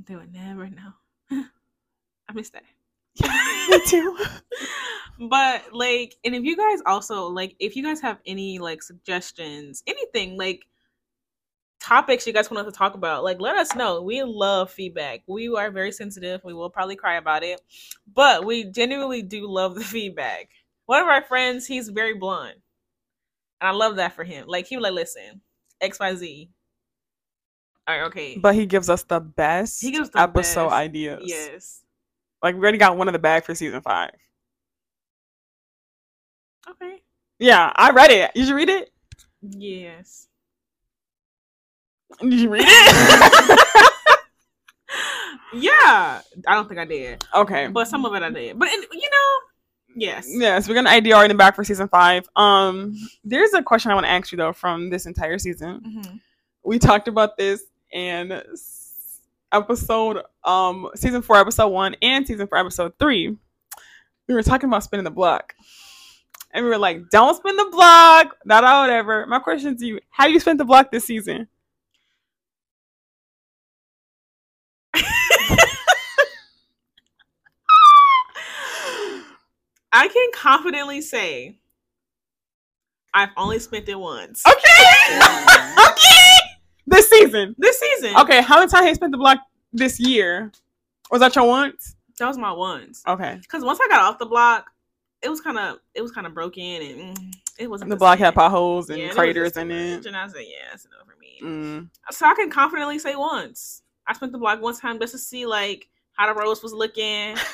They 0.06 0.14
would 0.14 0.32
never 0.32 0.70
know. 0.70 0.92
I 2.28 2.32
miss 2.32 2.50
that. 2.50 2.62
Me 3.70 3.80
too. 3.86 4.16
but 5.28 5.64
like, 5.72 6.14
and 6.24 6.36
if 6.36 6.44
you 6.44 6.56
guys 6.56 6.78
also 6.86 7.26
like, 7.26 7.56
if 7.58 7.74
you 7.74 7.82
guys 7.82 8.00
have 8.02 8.18
any 8.24 8.60
like 8.60 8.84
suggestions, 8.84 9.82
anything 9.88 10.38
like 10.38 10.64
topics 11.88 12.26
you 12.26 12.32
guys 12.34 12.50
want 12.50 12.66
us 12.66 12.72
to 12.72 12.78
talk 12.78 12.94
about, 12.94 13.24
like 13.24 13.40
let 13.40 13.56
us 13.56 13.74
know. 13.74 14.02
We 14.02 14.22
love 14.22 14.70
feedback. 14.70 15.22
We 15.26 15.48
are 15.48 15.70
very 15.70 15.90
sensitive. 15.90 16.42
We 16.44 16.52
will 16.52 16.68
probably 16.68 16.96
cry 16.96 17.16
about 17.16 17.42
it, 17.42 17.60
but 18.14 18.44
we 18.44 18.64
genuinely 18.64 19.22
do 19.22 19.48
love 19.50 19.74
the 19.74 19.84
feedback. 19.84 20.50
One 20.86 21.02
of 21.02 21.08
our 21.08 21.22
friends, 21.22 21.66
he's 21.66 21.88
very 21.88 22.14
blunt, 22.14 22.56
and 23.60 23.68
I 23.68 23.72
love 23.72 23.96
that 23.96 24.14
for 24.14 24.24
him. 24.24 24.46
Like 24.46 24.66
he 24.66 24.76
was 24.76 24.82
like, 24.82 24.92
"Listen, 24.92 25.40
X 25.80 25.98
Y 25.98 26.14
Z. 26.14 26.50
All 27.86 27.98
right, 27.98 28.06
okay. 28.08 28.38
But 28.38 28.54
he 28.54 28.66
gives 28.66 28.90
us 28.90 29.02
the 29.02 29.20
best 29.20 29.80
he 29.80 29.90
gives 29.90 30.10
the 30.10 30.20
episode 30.20 30.66
best. 30.66 30.74
ideas. 30.74 31.22
Yes. 31.24 31.82
Like 32.42 32.54
we 32.54 32.60
already 32.60 32.78
got 32.78 32.98
one 32.98 33.08
of 33.08 33.12
the 33.12 33.18
bag 33.18 33.44
for 33.44 33.54
season 33.54 33.80
five. 33.80 34.10
Okay. 36.68 37.02
Yeah, 37.38 37.72
I 37.74 37.90
read 37.90 38.10
it. 38.10 38.30
You 38.34 38.44
should 38.44 38.54
read 38.54 38.68
it. 38.68 38.90
Yes. 39.40 40.27
Did 42.20 42.40
you 42.40 42.50
read 42.50 42.64
it? 42.66 43.60
yeah, 45.54 46.20
I 46.46 46.54
don't 46.54 46.68
think 46.68 46.80
I 46.80 46.84
did. 46.84 47.24
Okay, 47.34 47.68
but 47.68 47.88
some 47.88 48.04
of 48.04 48.14
it 48.14 48.22
I 48.22 48.30
did. 48.30 48.58
But 48.58 48.70
you 48.70 49.10
know, 49.10 49.38
yes, 49.94 50.28
yes, 50.30 50.68
we're 50.68 50.74
gonna 50.74 50.90
IDR 50.90 51.24
in 51.24 51.28
the 51.28 51.34
back 51.34 51.54
for 51.54 51.64
season 51.64 51.88
five. 51.88 52.28
Um, 52.36 52.96
there's 53.24 53.52
a 53.54 53.62
question 53.62 53.90
I 53.90 53.94
want 53.94 54.06
to 54.06 54.10
ask 54.10 54.32
you 54.32 54.38
though 54.38 54.52
from 54.52 54.90
this 54.90 55.06
entire 55.06 55.38
season. 55.38 55.80
Mm-hmm. 55.80 56.16
We 56.64 56.78
talked 56.78 57.08
about 57.08 57.36
this 57.36 57.62
and 57.92 58.42
episode 59.52 60.22
um 60.44 60.90
season 60.94 61.22
four 61.22 61.36
episode 61.36 61.68
one 61.68 61.96
and 62.02 62.26
season 62.26 62.46
four 62.46 62.58
episode 62.58 62.92
three 62.98 63.34
we 64.26 64.34
were 64.34 64.42
talking 64.42 64.68
about 64.68 64.82
spinning 64.82 65.04
the 65.04 65.10
block 65.10 65.54
and 66.52 66.64
we 66.64 66.70
were 66.70 66.78
like 66.78 67.08
don't 67.10 67.34
spin 67.34 67.56
the 67.56 67.68
block 67.70 68.36
not 68.44 68.64
all 68.64 68.82
whatever 68.82 69.26
my 69.26 69.38
question 69.38 69.76
to 69.76 69.86
you 69.86 70.00
how 70.10 70.26
you 70.26 70.38
spent 70.38 70.58
the 70.58 70.64
block 70.64 70.90
this 70.90 71.04
season 71.04 71.48
I 79.98 80.06
can 80.06 80.30
confidently 80.32 81.00
say 81.00 81.58
I've 83.12 83.30
only 83.36 83.58
spent 83.58 83.88
it 83.88 83.98
once. 83.98 84.44
Okay. 84.46 85.18
okay. 85.90 86.38
This 86.86 87.10
season. 87.10 87.56
This 87.58 87.80
season. 87.80 88.16
Okay, 88.16 88.40
how 88.40 88.58
many 88.58 88.70
times 88.70 88.82
have 88.84 88.88
you 88.88 88.94
spent 88.94 89.10
the 89.10 89.18
block 89.18 89.38
this 89.72 89.98
year? 89.98 90.52
Was 91.10 91.18
that 91.18 91.34
your 91.34 91.48
once? 91.48 91.96
That 92.20 92.28
was 92.28 92.38
my 92.38 92.52
once. 92.52 93.02
Okay. 93.08 93.38
Because 93.42 93.64
once 93.64 93.80
I 93.82 93.88
got 93.88 94.02
off 94.02 94.20
the 94.20 94.26
block, 94.26 94.70
it 95.20 95.30
was 95.30 95.40
kind 95.40 95.58
of 95.58 95.78
it 95.94 96.02
was 96.02 96.12
kind 96.12 96.28
of 96.28 96.34
broken 96.34 96.62
and 96.62 97.18
it 97.58 97.68
wasn't 97.68 97.90
the, 97.90 97.96
the 97.96 97.98
block 97.98 98.18
same. 98.18 98.26
had 98.26 98.34
potholes 98.36 98.90
and 98.90 99.00
yeah, 99.00 99.10
craters 99.10 99.56
in 99.56 99.72
it. 99.72 100.06
And 100.06 100.16
I 100.16 100.28
said, 100.28 100.42
yeah, 100.42 100.74
it's 100.74 100.84
enough 100.84 101.08
for 101.08 101.18
me. 101.18 101.40
Mm. 101.42 101.88
So 102.12 102.24
I 102.24 102.34
can 102.34 102.50
confidently 102.50 103.00
say 103.00 103.16
once 103.16 103.82
I 104.06 104.12
spent 104.12 104.30
the 104.30 104.38
block 104.38 104.62
one 104.62 104.76
time 104.76 105.00
just 105.00 105.12
to 105.14 105.18
see 105.18 105.44
like 105.44 105.88
how 106.12 106.32
the 106.32 106.38
roads 106.38 106.62
was 106.62 106.72
looking. 106.72 107.36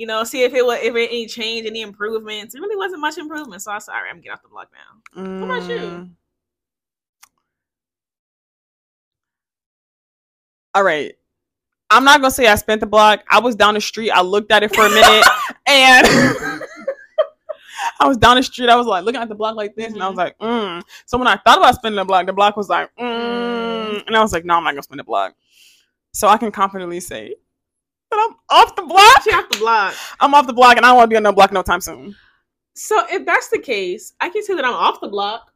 you 0.00 0.06
know, 0.06 0.24
see 0.24 0.44
if 0.44 0.54
it 0.54 0.64
was 0.64 0.78
if 0.82 0.96
it 0.96 1.10
any 1.10 1.26
change, 1.26 1.66
any 1.66 1.82
improvements. 1.82 2.54
It 2.54 2.60
really 2.60 2.74
wasn't 2.74 3.02
much 3.02 3.18
improvement. 3.18 3.60
So 3.60 3.70
I 3.70 3.78
said, 3.80 3.92
all 3.92 4.00
right, 4.00 4.08
I'm 4.10 4.22
gonna 4.22 4.32
off 4.32 4.40
the 4.40 4.48
block 4.48 4.70
now. 4.72 5.22
Mm. 5.22 5.40
What 5.40 5.58
about 5.58 5.68
you? 5.68 5.76
Mm. 5.76 6.10
all 10.74 10.82
right. 10.82 11.12
I'm 11.90 12.04
not 12.04 12.22
gonna 12.22 12.30
say 12.30 12.46
I 12.46 12.54
spent 12.54 12.80
the 12.80 12.86
block. 12.86 13.24
I 13.30 13.40
was 13.40 13.54
down 13.54 13.74
the 13.74 13.80
street. 13.82 14.10
I 14.10 14.22
looked 14.22 14.50
at 14.50 14.62
it 14.62 14.74
for 14.74 14.86
a 14.86 14.88
minute, 14.88 15.26
and 15.66 16.06
I 18.00 18.08
was 18.08 18.16
down 18.16 18.36
the 18.36 18.42
street. 18.42 18.70
I 18.70 18.76
was 18.76 18.86
like 18.86 19.04
looking 19.04 19.20
at 19.20 19.28
the 19.28 19.34
block 19.34 19.54
like 19.54 19.76
this, 19.76 19.88
mm-hmm. 19.88 19.96
and 19.96 20.02
I 20.02 20.08
was 20.08 20.18
mm-hmm. 20.18 20.44
like, 20.44 20.80
mm. 20.80 20.82
So 21.04 21.18
when 21.18 21.28
I 21.28 21.36
thought 21.36 21.58
about 21.58 21.74
spending 21.74 21.96
the 21.96 22.06
block, 22.06 22.24
the 22.24 22.32
block 22.32 22.56
was 22.56 22.70
like, 22.70 22.88
mm. 22.96 23.90
Mm. 23.90 24.06
and 24.06 24.16
I 24.16 24.22
was 24.22 24.32
like, 24.32 24.46
no, 24.46 24.54
I'm 24.54 24.64
not 24.64 24.70
gonna 24.70 24.82
spend 24.82 25.00
the 25.00 25.04
block. 25.04 25.34
So 26.14 26.26
I 26.26 26.38
can 26.38 26.50
confidently 26.50 27.00
say 27.00 27.34
that 28.10 28.28
I'm 28.28 28.36
off 28.50 28.76
the 28.76 28.82
block. 28.82 29.22
She 29.22 29.30
off 29.30 29.48
the 29.50 29.58
block. 29.58 29.94
I'm 30.20 30.34
off 30.34 30.46
the 30.46 30.52
block, 30.52 30.76
and 30.76 30.84
I 30.84 30.90
don't 30.90 30.96
want 30.96 31.08
to 31.08 31.12
be 31.12 31.16
on 31.16 31.22
no 31.22 31.32
block 31.32 31.52
no 31.52 31.62
time 31.62 31.80
soon. 31.80 32.14
So 32.74 33.04
if 33.10 33.26
that's 33.26 33.48
the 33.48 33.58
case, 33.58 34.14
I 34.20 34.30
can 34.30 34.42
say 34.42 34.54
that 34.54 34.64
I'm 34.64 34.74
off 34.74 35.00
the 35.00 35.08
block 35.08 35.50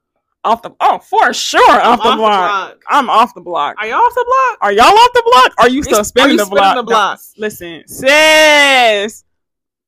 off 0.44 0.62
the 0.62 0.75
oh 0.80 0.99
for 0.99 1.32
sure 1.32 1.80
off, 1.80 2.02
the, 2.02 2.08
off 2.08 2.18
block. 2.18 2.70
the, 2.70 2.75
block. 2.76 2.82
I'm 2.88 3.11
off 3.11 3.34
the 3.34 3.40
block. 3.40 3.76
Are 3.78 3.87
y'all 3.87 4.00
off 4.00 4.14
the 4.14 4.25
block? 4.26 4.58
Are 4.61 4.73
y'all 4.73 4.87
off 4.87 5.12
the 5.14 5.23
block? 5.25 5.54
Are 5.58 5.68
you 5.68 5.82
still 5.82 6.04
spinning, 6.04 6.37
the, 6.37 6.46
block? 6.46 6.76
the 6.76 6.82
block? 6.82 7.18
No, 7.37 7.46
listen, 7.46 7.82
sis, 7.87 9.25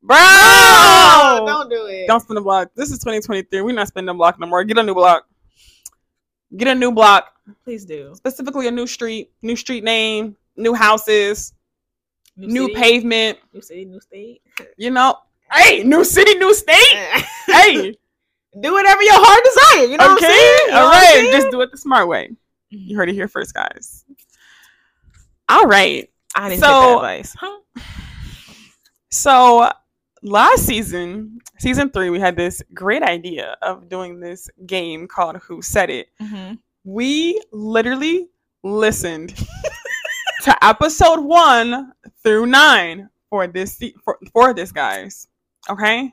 bro, 0.03 0.17
no, 0.17 1.45
don't 1.47 1.71
do 1.71 1.87
it. 1.87 2.07
Don't 2.07 2.21
spin 2.21 2.35
the 2.37 2.41
block. 2.41 2.71
This 2.75 2.91
is 2.91 2.99
2023. 2.99 3.61
We're 3.61 3.75
not 3.75 3.89
spinning 3.89 4.07
the 4.07 4.15
block 4.15 4.41
no 4.41 4.47
more. 4.47 4.65
Get 4.65 4.79
a 4.79 4.83
new 4.83 4.95
block. 4.95 5.27
Get 6.57 6.69
a 6.69 6.75
new 6.75 6.93
block. 6.93 7.33
Please 7.65 7.85
do. 7.85 8.15
Specifically, 8.15 8.67
a 8.67 8.71
new 8.71 8.87
street, 8.87 9.31
new 9.43 9.57
street 9.57 9.85
name, 9.85 10.37
new 10.57 10.75
houses, 10.75 11.53
new, 12.37 12.69
new 12.69 12.75
pavement, 12.75 13.39
new 13.53 13.61
city, 13.61 13.85
new 13.85 14.01
state. 14.01 14.43
You 14.77 14.91
know, 14.91 15.17
hey, 15.53 15.83
new 15.83 16.05
city, 16.05 16.35
new 16.35 16.55
state. 16.55 16.77
hey 17.47 17.95
do 18.61 18.73
whatever 18.73 19.03
your 19.03 19.15
heart 19.15 19.45
desire. 19.45 19.91
You 19.91 19.97
know 19.99 20.15
okay? 20.15 20.15
what 20.15 20.25
I'm 20.25 20.31
saying? 20.31 20.77
All 20.77 20.89
right, 20.89 21.29
just 21.33 21.51
do 21.51 21.61
it 21.61 21.71
the 21.71 21.79
smart 21.79 22.09
way. 22.09 22.31
You 22.71 22.97
heard 22.97 23.09
it 23.09 23.15
here 23.15 23.29
first, 23.29 23.55
guys. 23.55 24.05
All 25.49 25.67
right. 25.67 26.11
I 26.35 26.51
didn't 26.51 26.63
so, 26.63 26.97
advice. 26.97 27.35
Huh? 27.39 27.59
So 29.11 29.71
last 30.23 30.67
season, 30.67 31.39
season 31.59 31.91
three, 31.91 32.11
we 32.11 32.19
had 32.19 32.37
this 32.37 32.63
great 32.75 33.03
idea 33.03 33.57
of 33.63 33.89
doing 33.89 34.21
this 34.21 34.51
game 34.67 35.07
called 35.07 35.37
Who 35.37 35.63
Said 35.63 35.91
It. 35.91 36.09
Mm-hmm. 36.21 36.55
We 36.85 37.41
literally 37.53 38.29
listened 38.63 39.37
to 40.43 40.65
episode 40.65 41.21
one 41.21 41.93
through 42.27 42.45
nine 42.45 43.09
for 43.31 43.47
this 43.47 43.81
for, 44.05 44.19
for 44.33 44.53
this 44.53 44.73
guys. 44.73 45.29
Okay, 45.71 46.13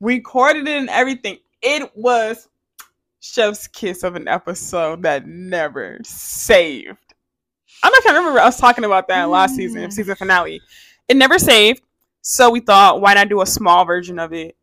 recorded 0.00 0.66
it 0.66 0.78
and 0.78 0.88
everything 0.88 1.36
it 1.60 1.94
was 1.94 2.48
chef's 3.20 3.66
kiss 3.66 4.02
of 4.02 4.16
an 4.16 4.28
episode 4.28 5.02
that 5.02 5.26
never 5.26 5.98
saved. 6.04 6.96
I'm 7.82 7.92
not 7.92 8.02
can 8.02 8.14
remember 8.14 8.38
us 8.38 8.58
talking 8.58 8.84
about 8.84 9.08
that 9.08 9.28
last 9.28 9.54
season, 9.54 9.82
mm. 9.82 9.92
season 9.92 10.16
finale. 10.16 10.62
It 11.06 11.18
never 11.18 11.38
saved, 11.38 11.82
so 12.22 12.48
we 12.48 12.60
thought, 12.60 13.02
why 13.02 13.12
not 13.12 13.28
do 13.28 13.42
a 13.42 13.46
small 13.46 13.84
version 13.84 14.18
of 14.18 14.32
it 14.32 14.56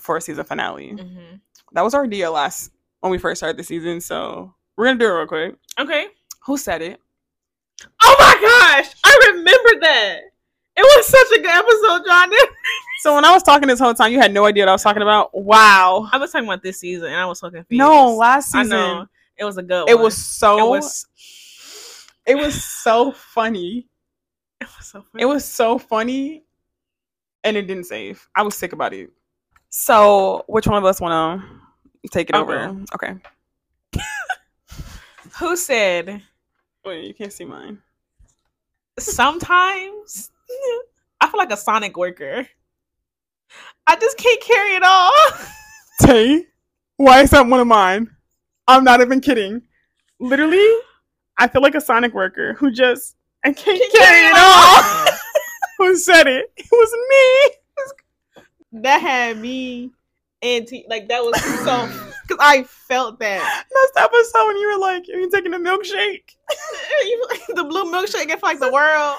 for 0.00 0.16
a 0.16 0.20
season 0.20 0.42
finale? 0.42 0.92
Mm-hmm. 0.92 1.36
That 1.70 1.82
was 1.82 1.94
our 1.94 2.02
idea 2.02 2.32
last 2.32 2.72
when 2.98 3.12
we 3.12 3.18
first 3.18 3.38
started 3.38 3.58
the 3.58 3.62
season, 3.62 4.00
so 4.00 4.52
we're 4.76 4.86
gonna 4.86 4.98
do 4.98 5.06
it 5.06 5.18
real 5.18 5.26
quick. 5.26 5.54
Okay. 5.78 6.08
Who 6.46 6.58
said 6.58 6.82
it? 6.82 7.00
Oh 8.02 8.16
my 8.18 8.34
gosh, 8.40 8.94
I 9.22 9.30
remember 9.34 9.80
that. 9.80 10.20
It 10.76 10.82
was 10.82 11.06
such 11.06 11.38
a 11.38 11.40
good 11.40 11.50
episode, 11.50 12.06
John. 12.06 12.30
so 13.00 13.14
when 13.14 13.24
I 13.24 13.32
was 13.32 13.42
talking 13.42 13.66
this 13.66 13.80
whole 13.80 13.94
time, 13.94 14.12
you 14.12 14.20
had 14.20 14.32
no 14.32 14.44
idea 14.44 14.64
what 14.64 14.68
I 14.68 14.72
was 14.72 14.82
talking 14.82 15.02
about. 15.02 15.30
Wow. 15.34 16.08
I 16.12 16.18
was 16.18 16.32
talking 16.32 16.46
about 16.46 16.62
this 16.62 16.80
season, 16.80 17.08
and 17.08 17.16
I 17.16 17.24
was 17.24 17.40
talking. 17.40 17.64
No, 17.70 18.14
last 18.14 18.52
season. 18.52 19.08
It 19.38 19.44
was 19.44 19.56
a 19.56 19.62
good. 19.62 19.88
It 19.88 19.94
one. 19.94 20.04
was 20.04 20.16
so. 20.16 20.58
It 20.58 20.68
was. 20.68 21.06
It 22.26 22.36
was 22.36 22.64
so 22.64 23.12
funny. 23.12 23.86
It 24.60 24.66
was 24.76 24.86
so 24.86 25.02
funny. 25.02 25.22
It 25.22 25.26
was 25.26 25.44
so 25.44 25.78
funny, 25.78 26.44
and 27.44 27.56
it 27.56 27.66
didn't 27.68 27.84
save. 27.84 28.26
I 28.34 28.42
was 28.42 28.56
sick 28.56 28.72
about 28.72 28.94
it. 28.94 29.10
So, 29.68 30.44
which 30.48 30.66
one 30.66 30.78
of 30.78 30.84
us 30.84 31.00
want 31.00 31.42
to 31.42 32.08
take 32.08 32.30
it 32.30 32.34
okay. 32.34 32.52
over? 32.52 32.84
Okay. 32.94 33.14
Who 35.38 35.56
said? 35.56 36.22
Wait, 36.84 37.04
you 37.04 37.14
can't 37.14 37.32
see 37.32 37.44
mine. 37.44 37.78
Sometimes 38.98 40.30
I 41.20 41.28
feel 41.28 41.38
like 41.38 41.52
a 41.52 41.56
Sonic 41.56 41.96
worker. 41.96 42.46
I 43.86 43.96
just 43.96 44.16
can't 44.16 44.42
carry 44.42 44.74
it 44.74 44.82
all. 44.82 45.12
Tay, 46.00 46.46
why 46.96 47.22
is 47.22 47.30
that 47.30 47.46
one 47.46 47.60
of 47.60 47.66
mine? 47.66 48.10
I'm 48.68 48.84
not 48.84 49.00
even 49.00 49.20
kidding. 49.20 49.62
Literally, 50.18 50.66
I 51.38 51.48
feel 51.48 51.62
like 51.62 51.74
a 51.74 51.80
Sonic 51.80 52.12
worker 52.14 52.54
who 52.54 52.70
just 52.70 53.16
I 53.44 53.52
can't, 53.52 53.78
can't 53.78 53.92
carry, 53.92 54.26
it 54.26 54.36
all. 54.36 55.16
who 55.78 55.96
said 55.96 56.26
it? 56.26 56.52
It 56.56 56.66
was 56.70 56.92
me. 57.10 58.42
That 58.82 59.00
had 59.00 59.38
me 59.38 59.92
and 60.42 60.66
t- 60.66 60.86
like 60.88 61.08
that 61.08 61.22
was 61.22 61.40
so 61.64 62.12
Because 62.36 62.52
I 62.54 62.62
felt 62.64 63.18
that. 63.20 63.64
That's 63.70 63.92
the 63.94 64.02
episode 64.02 64.46
when 64.46 64.56
you 64.58 64.72
were 64.72 64.80
like, 64.80 65.04
"Are 65.12 65.18
you 65.18 65.30
taking 65.30 65.54
a 65.54 65.58
milkshake?" 65.58 66.36
the 67.54 67.64
blue 67.64 67.84
milkshake 67.84 68.30
for 68.38 68.46
like 68.46 68.60
the 68.60 68.72
world. 68.72 69.16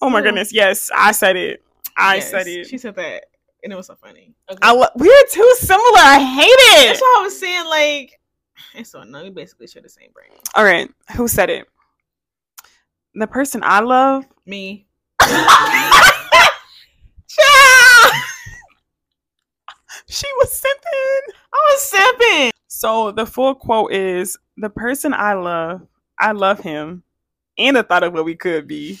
Oh 0.00 0.10
my 0.10 0.20
mm. 0.20 0.24
goodness! 0.24 0.52
Yes, 0.52 0.90
I 0.94 1.12
said 1.12 1.36
it. 1.36 1.62
I 1.96 2.16
yes, 2.16 2.30
said 2.30 2.46
it. 2.46 2.66
She 2.68 2.78
said 2.78 2.96
that, 2.96 3.26
and 3.62 3.72
it 3.72 3.76
was 3.76 3.86
so 3.86 3.94
funny. 3.96 4.34
Okay. 4.50 4.58
I 4.62 4.72
lo- 4.72 4.88
we're 4.96 5.26
too 5.30 5.54
similar. 5.58 5.98
I 5.98 6.18
hate 6.18 6.46
it. 6.46 6.88
That's 6.88 7.00
what 7.00 7.20
I 7.20 7.22
was 7.24 7.38
saying. 7.38 7.66
Like, 7.66 8.20
it's 8.74 8.90
so 8.90 9.02
no, 9.02 9.22
we 9.22 9.30
basically 9.30 9.66
share 9.66 9.82
the 9.82 9.88
same 9.88 10.10
brain. 10.12 10.38
All 10.54 10.64
right, 10.64 10.90
who 11.16 11.28
said 11.28 11.50
it? 11.50 11.66
The 13.14 13.26
person 13.26 13.62
I 13.64 13.80
love. 13.80 14.24
Me. 14.46 14.86
she 20.06 20.26
was 20.38 20.62
simping. 20.62 21.34
I 21.70 21.72
was 21.72 21.92
simping. 21.92 22.50
So 22.66 23.12
the 23.12 23.26
full 23.26 23.54
quote 23.54 23.92
is 23.92 24.36
the 24.56 24.70
person 24.70 25.14
I 25.14 25.34
love, 25.34 25.86
I 26.18 26.32
love 26.32 26.58
him 26.58 27.04
and 27.58 27.76
the 27.76 27.84
thought 27.84 28.02
of 28.02 28.12
what 28.12 28.24
we 28.24 28.34
could 28.34 28.66
be. 28.66 28.98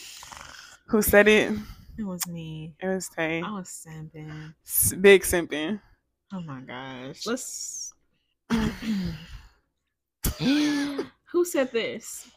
Who 0.86 1.02
said 1.02 1.26
it? 1.26 1.52
It 1.98 2.04
was 2.04 2.26
me. 2.28 2.74
It 2.80 2.86
was 2.86 3.08
Tay. 3.08 3.42
I 3.42 3.50
was 3.50 3.84
simping. 3.86 4.54
S- 4.64 4.94
big 5.00 5.22
simping. 5.22 5.80
Oh 6.32 6.40
my 6.42 6.60
gosh. 6.60 7.26
Let's. 7.26 7.92
Who 10.38 11.44
said 11.44 11.72
this? 11.72 12.30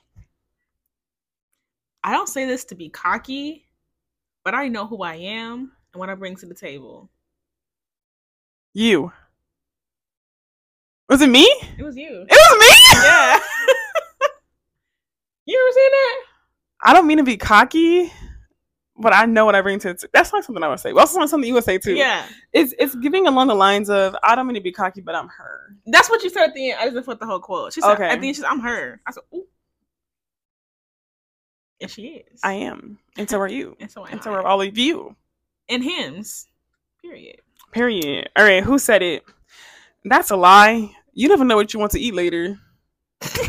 I 2.04 2.12
don't 2.12 2.28
say 2.28 2.46
this 2.46 2.66
to 2.66 2.76
be 2.76 2.90
cocky, 2.90 3.68
but 4.44 4.56
I 4.56 4.68
know 4.68 4.88
who 4.88 5.04
I 5.04 5.16
am 5.16 5.74
and 5.94 6.00
what 6.00 6.10
I 6.10 6.16
bring 6.16 6.36
to 6.38 6.48
the 6.48 6.56
table. 6.56 7.10
You. 8.74 9.12
Was 11.10 11.22
it 11.22 11.30
me? 11.30 11.44
It 11.78 11.84
was 11.84 11.98
you. 11.98 12.26
It 12.28 12.32
was 12.32 12.60
me? 12.60 13.04
Yeah. 13.04 13.40
you 15.46 15.60
ever 15.60 15.74
seen 15.74 15.92
that? 15.92 16.24
I 16.82 16.94
don't 16.94 17.08
mean 17.08 17.18
to 17.18 17.24
be 17.24 17.38
cocky, 17.38 18.12
but 18.98 19.14
I 19.14 19.26
know 19.26 19.46
what 19.46 19.56
I 19.56 19.62
bring 19.62 19.80
to 19.80 19.90
it. 19.90 20.04
That's 20.14 20.32
not 20.32 20.44
something 20.44 20.64
I 20.64 20.68
would 20.68 20.80
say. 20.80 20.94
Well, 20.94 21.06
that's 21.06 21.16
not 21.16 21.30
something 21.30 21.48
you 21.48 21.54
would 21.56 21.64
say 21.64 21.78
too. 21.78 21.96
Yeah. 21.96 22.26
It's 22.52 22.74
it's 22.80 22.96
giving 22.96 23.28
along 23.28 23.48
the 23.48 23.56
lines 23.56 23.90
of 23.90 24.16
I 24.24 24.36
don't 24.36 24.48
mean 24.48 24.56
to 24.56 24.62
be 24.62 24.72
cocky, 24.72 25.02
but 25.02 25.16
I'm 25.16 25.28
her. 25.28 25.76
That's 25.86 26.10
what 26.10 26.24
you 26.24 26.30
said 26.30 26.48
at 26.48 26.54
the 26.54 26.72
end. 26.72 26.80
I 26.80 26.90
just 26.90 27.06
put 27.06 27.20
the 27.20 27.26
whole 27.26 27.40
quote. 27.40 27.74
She 27.74 27.82
said 27.82 27.94
okay. 27.94 28.08
at 28.08 28.22
the 28.22 28.28
end, 28.28 28.36
she's 28.36 28.46
I'm 28.46 28.60
her. 28.60 29.02
I 29.06 29.12
said, 29.12 29.24
ooh. 29.34 29.46
And 31.82 31.92
she 31.92 32.24
is. 32.32 32.40
I 32.44 32.54
am. 32.54 32.98
And 33.18 33.30
so 33.30 33.40
are 33.40 33.48
you. 33.48 33.76
and 33.80 33.92
so, 33.92 34.06
and 34.06 34.24
so 34.24 34.32
are 34.32 34.46
all 34.46 34.62
of 34.62 34.78
you. 34.78 35.16
And 35.68 35.84
hymns. 35.84 36.48
Period. 37.02 37.42
Period. 37.74 38.30
All 38.38 38.46
right, 38.46 38.64
who 38.64 38.80
said 38.80 39.02
it? 39.02 39.24
That's 40.06 40.32
a 40.32 40.36
lie. 40.36 40.92
You 41.14 41.30
never 41.30 41.46
know 41.46 41.56
what 41.56 41.74
you 41.74 41.80
want 41.80 41.92
to 41.94 42.00
eat 42.00 42.14
later. 42.14 42.60
it's 43.22 43.40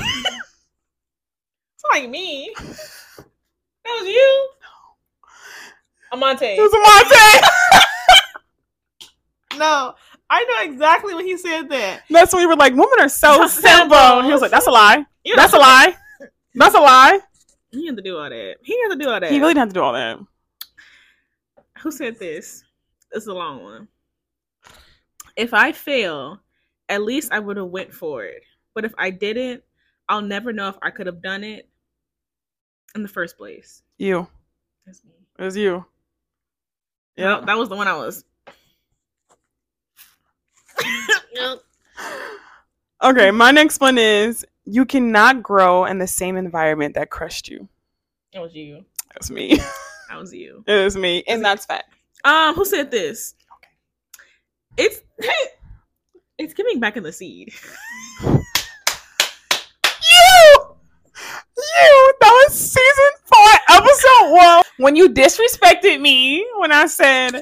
like 1.92 2.08
me. 2.08 2.54
That 2.56 3.98
was 4.00 4.08
you. 4.08 4.48
Amante. 6.12 6.46
It 6.46 6.60
was 6.60 6.72
Amante. 6.72 7.46
no, 9.58 9.94
I 10.30 10.44
know 10.44 10.72
exactly 10.72 11.14
when 11.14 11.26
he 11.26 11.36
said 11.36 11.68
that. 11.70 12.02
That's 12.08 12.32
when 12.32 12.42
we 12.42 12.46
were 12.46 12.56
like, 12.56 12.72
women 12.72 13.00
are 13.00 13.08
so 13.08 13.46
simple. 13.46 14.22
He 14.22 14.32
was 14.32 14.40
like, 14.40 14.50
that's 14.50 14.66
a 14.66 14.70
lie. 14.70 15.04
You 15.24 15.36
that's 15.36 15.52
a 15.52 15.58
lie. 15.58 15.96
That's 16.54 16.74
a 16.74 16.80
lie. 16.80 17.18
He 17.70 17.86
had 17.86 17.96
to 17.96 18.02
do 18.02 18.16
all 18.16 18.30
that. 18.30 18.56
He 18.62 18.80
had 18.82 18.90
to 18.90 18.96
do 18.96 19.10
all 19.10 19.18
that. 19.18 19.30
He 19.30 19.40
really 19.40 19.54
didn't 19.54 19.58
have 19.58 19.68
to 19.70 19.74
do 19.74 19.82
all 19.82 19.92
that. 19.94 20.18
Who 21.80 21.90
said 21.90 22.18
this? 22.18 22.62
It's 23.12 23.26
a 23.26 23.32
long 23.32 23.62
one. 23.62 23.88
If 25.36 25.52
I 25.52 25.72
fail, 25.72 26.40
at 26.88 27.02
least 27.02 27.32
I 27.32 27.38
would 27.38 27.56
have 27.56 27.68
went 27.68 27.92
for 27.92 28.24
it. 28.24 28.42
But 28.74 28.84
if 28.84 28.92
I 28.98 29.10
didn't, 29.10 29.62
I'll 30.08 30.22
never 30.22 30.52
know 30.52 30.68
if 30.68 30.76
I 30.82 30.90
could 30.90 31.06
have 31.06 31.22
done 31.22 31.44
it 31.44 31.68
in 32.94 33.02
the 33.02 33.08
first 33.08 33.36
place. 33.36 33.82
You. 33.98 34.26
That's 34.86 35.02
me. 35.04 35.12
It 35.38 35.42
was 35.42 35.56
you. 35.56 35.84
Yeah, 37.16 37.40
that 37.46 37.56
was 37.56 37.68
the 37.68 37.76
one 37.76 37.88
I 37.88 37.96
was. 37.96 38.24
okay, 43.02 43.30
my 43.30 43.50
next 43.52 43.80
one 43.80 43.98
is 43.98 44.44
you 44.64 44.84
cannot 44.84 45.42
grow 45.42 45.84
in 45.84 45.98
the 45.98 46.06
same 46.06 46.36
environment 46.36 46.94
that 46.94 47.10
crushed 47.10 47.48
you. 47.48 47.68
It 48.32 48.40
was 48.40 48.54
you. 48.54 48.84
That 49.08 49.18
was 49.20 49.30
me. 49.30 49.60
That 50.08 50.18
was 50.20 50.34
you. 50.34 50.64
It 50.66 50.84
was 50.84 50.96
me, 50.96 51.24
and 51.26 51.44
that's 51.44 51.64
fact. 51.66 51.92
Um, 52.24 52.54
who 52.54 52.64
said 52.64 52.90
this? 52.90 53.34
Okay. 53.56 54.88
It's 54.88 55.00
it's 56.38 56.54
giving 56.54 56.80
back 56.80 56.96
in 56.96 57.02
the 57.02 57.12
seed. 57.12 57.52
you, 58.22 58.40
you. 61.56 62.12
That 62.20 62.44
was 62.46 62.54
season 62.54 63.12
four, 63.24 63.76
episode 63.76 64.32
one. 64.32 64.62
When 64.78 64.96
you 64.96 65.08
disrespected 65.10 66.00
me 66.00 66.46
when 66.58 66.72
I 66.72 66.86
said, 66.86 67.40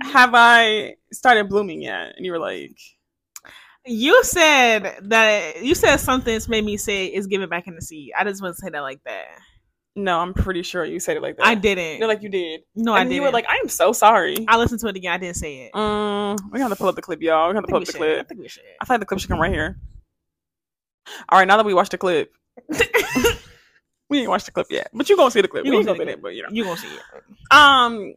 "Have 0.00 0.30
I 0.34 0.96
started 1.12 1.48
blooming 1.48 1.82
yet?" 1.82 2.14
and 2.16 2.24
you 2.24 2.32
were 2.32 2.38
like. 2.38 2.78
You 3.86 4.22
said 4.22 4.98
that 5.04 5.62
you 5.64 5.74
said 5.74 5.96
something 5.96 6.34
that's 6.34 6.48
made 6.48 6.66
me 6.66 6.76
say 6.76 7.06
it's 7.06 7.26
giving 7.26 7.48
back 7.48 7.66
in 7.66 7.74
the 7.74 7.80
seed. 7.80 8.12
I 8.16 8.24
just 8.24 8.42
want 8.42 8.54
to 8.54 8.60
say 8.60 8.68
that 8.68 8.80
like 8.80 9.02
that. 9.04 9.26
No, 9.96 10.20
I'm 10.20 10.32
pretty 10.32 10.62
sure 10.62 10.84
you 10.84 11.00
said 11.00 11.16
it 11.16 11.22
like 11.22 11.36
that. 11.36 11.46
I 11.46 11.56
didn't. 11.56 11.98
You're 11.98 12.08
like 12.08 12.22
you 12.22 12.28
did. 12.28 12.62
No, 12.76 12.92
and 12.92 13.00
I 13.00 13.04
didn't. 13.04 13.16
You 13.16 13.22
were 13.22 13.30
like, 13.30 13.46
I 13.48 13.56
am 13.56 13.68
so 13.68 13.92
sorry. 13.92 14.44
I 14.46 14.56
listened 14.56 14.80
to 14.80 14.86
it 14.86 14.96
again. 14.96 15.12
I 15.12 15.18
didn't 15.18 15.36
say 15.36 15.62
it. 15.66 15.74
Um, 15.74 16.36
we 16.52 16.60
have 16.60 16.70
to 16.70 16.76
pull 16.76 16.88
up 16.88 16.94
the 16.94 17.02
clip, 17.02 17.20
y'all. 17.20 17.48
We 17.48 17.54
to 17.54 17.62
pull 17.62 17.76
up 17.76 17.84
the 17.84 17.92
should. 17.92 17.98
clip. 17.98 18.20
I 18.20 18.22
think 18.22 18.40
we 18.40 18.48
should. 18.48 18.62
I 18.80 18.86
like 18.88 19.00
the 19.00 19.06
clip 19.06 19.20
should 19.20 19.28
come 19.28 19.40
right 19.40 19.52
here. 19.52 19.78
All 21.28 21.38
right, 21.38 21.48
now 21.48 21.56
that 21.56 21.66
we 21.66 21.74
watched 21.74 21.90
the 21.90 21.98
clip, 21.98 22.32
we 24.08 24.20
ain't 24.20 24.28
watched 24.28 24.46
the 24.46 24.52
clip 24.52 24.68
yet, 24.70 24.90
but 24.92 25.08
you 25.08 25.16
gonna 25.16 25.30
see 25.30 25.40
the 25.40 25.48
clip. 25.48 25.64
You 25.64 25.76
we 25.76 25.84
gonna 25.84 25.98
see 25.98 26.04
it, 26.04 26.22
but 26.22 26.34
you 26.34 26.42
know, 26.42 26.48
you 26.52 26.64
gonna 26.64 26.76
see 26.76 26.88
it. 26.88 27.02
Um, 27.50 28.14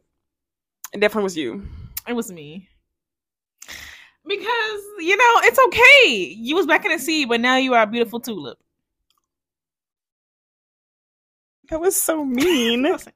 it 0.92 1.00
definitely 1.00 1.24
was 1.24 1.36
you. 1.36 1.66
It 2.06 2.12
was 2.12 2.30
me. 2.30 2.68
Because 4.26 4.82
you 5.00 5.16
know 5.16 5.40
it's 5.44 5.58
okay. 5.58 6.34
You 6.38 6.54
was 6.54 6.66
back 6.66 6.84
in 6.84 6.92
the 6.92 6.98
sea, 6.98 7.24
but 7.24 7.40
now 7.40 7.56
you 7.56 7.74
are 7.74 7.82
a 7.82 7.86
beautiful 7.86 8.20
tulip. 8.20 8.58
That 11.70 11.80
was 11.80 11.96
so 12.00 12.24
mean. 12.24 12.86
I'm 12.86 12.98
sorry. 12.98 13.14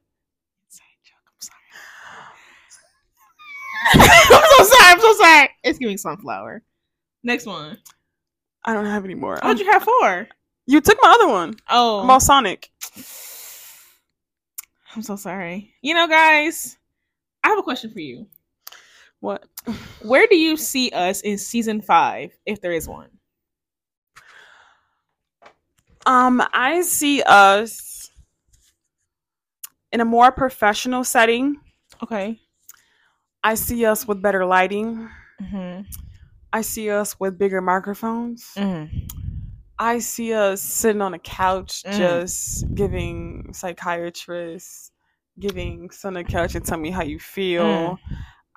I'm 3.93 4.43
so 4.57 4.63
sorry. 4.63 4.93
I'm 4.93 4.99
so 4.99 5.13
sorry. 5.13 5.49
It's 5.63 5.79
giving 5.79 5.97
sunflower. 5.97 6.63
Next 7.23 7.45
one. 7.45 7.77
I 8.65 8.73
don't 8.73 8.85
have 8.85 9.05
any 9.05 9.15
more. 9.15 9.39
How'd 9.41 9.59
you 9.59 9.71
have 9.71 9.83
four? 9.83 10.27
You 10.65 10.81
took 10.81 10.97
my 11.01 11.09
other 11.09 11.27
one. 11.27 11.55
Oh, 11.69 12.01
I'm 12.01 12.09
all 12.09 12.19
Sonic. 12.19 12.69
I'm 14.95 15.01
so 15.01 15.15
sorry. 15.15 15.73
You 15.81 15.93
know, 15.93 16.07
guys, 16.07 16.77
I 17.43 17.49
have 17.49 17.57
a 17.57 17.63
question 17.63 17.91
for 17.91 17.99
you. 17.99 18.27
What? 19.19 19.45
Where 20.01 20.27
do 20.27 20.35
you 20.35 20.57
see 20.57 20.91
us 20.91 21.21
in 21.21 21.37
season 21.37 21.81
five, 21.81 22.31
if 22.45 22.61
there 22.61 22.71
is 22.71 22.87
one? 22.87 23.09
Um, 26.05 26.41
I 26.53 26.81
see 26.81 27.21
us 27.23 27.88
in 29.91 30.01
a 30.01 30.05
more 30.05 30.31
professional 30.31 31.03
setting. 31.03 31.57
Okay. 32.03 32.39
I 33.43 33.55
see 33.55 33.85
us 33.85 34.07
with 34.07 34.21
better 34.21 34.45
lighting. 34.45 35.09
Mm-hmm. 35.41 35.81
I 36.51 36.61
see 36.61 36.89
us 36.89 37.19
with 37.19 37.37
bigger 37.37 37.61
microphones. 37.61 38.51
Mm. 38.57 39.07
I 39.77 39.99
see 39.99 40.33
us 40.33 40.61
sitting 40.61 41.01
on 41.01 41.13
a 41.13 41.19
couch 41.19 41.83
Mm. 41.85 41.97
just 41.97 42.75
giving 42.75 43.53
psychiatrists, 43.53 44.91
giving 45.39 45.89
son 45.91 46.17
a 46.17 46.23
couch 46.23 46.55
and 46.55 46.65
tell 46.65 46.77
me 46.77 46.91
how 46.91 47.03
you 47.03 47.19
feel. 47.19 47.63
Mm. 47.63 47.97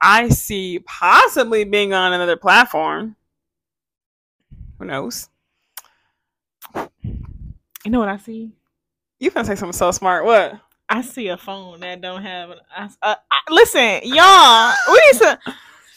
I 0.01 0.29
see 0.31 0.81
possibly 0.81 1.63
being 1.65 1.93
on 1.93 2.13
another 2.13 2.37
platform. 2.37 3.15
Who 4.79 4.87
knows? 4.87 5.29
You 6.75 7.91
know 7.91 8.01
what 8.01 8.09
I 8.09 8.17
see? 8.17 8.51
You 9.21 9.31
gonna 9.31 9.47
say 9.47 9.55
something 9.55 9.73
so 9.73 9.93
smart? 9.93 10.25
What? 10.25 10.55
I 10.93 11.01
see 11.01 11.29
a 11.29 11.39
phone 11.39 11.81
that 11.81 12.03
don't 12.03 12.23
have. 12.23 12.51
An, 12.51 12.59
uh, 12.77 12.89
uh, 13.01 13.15
listen, 13.49 14.01
y'all, 14.05 14.75
we 14.89 15.01
need 15.11 15.19
to. 15.21 15.39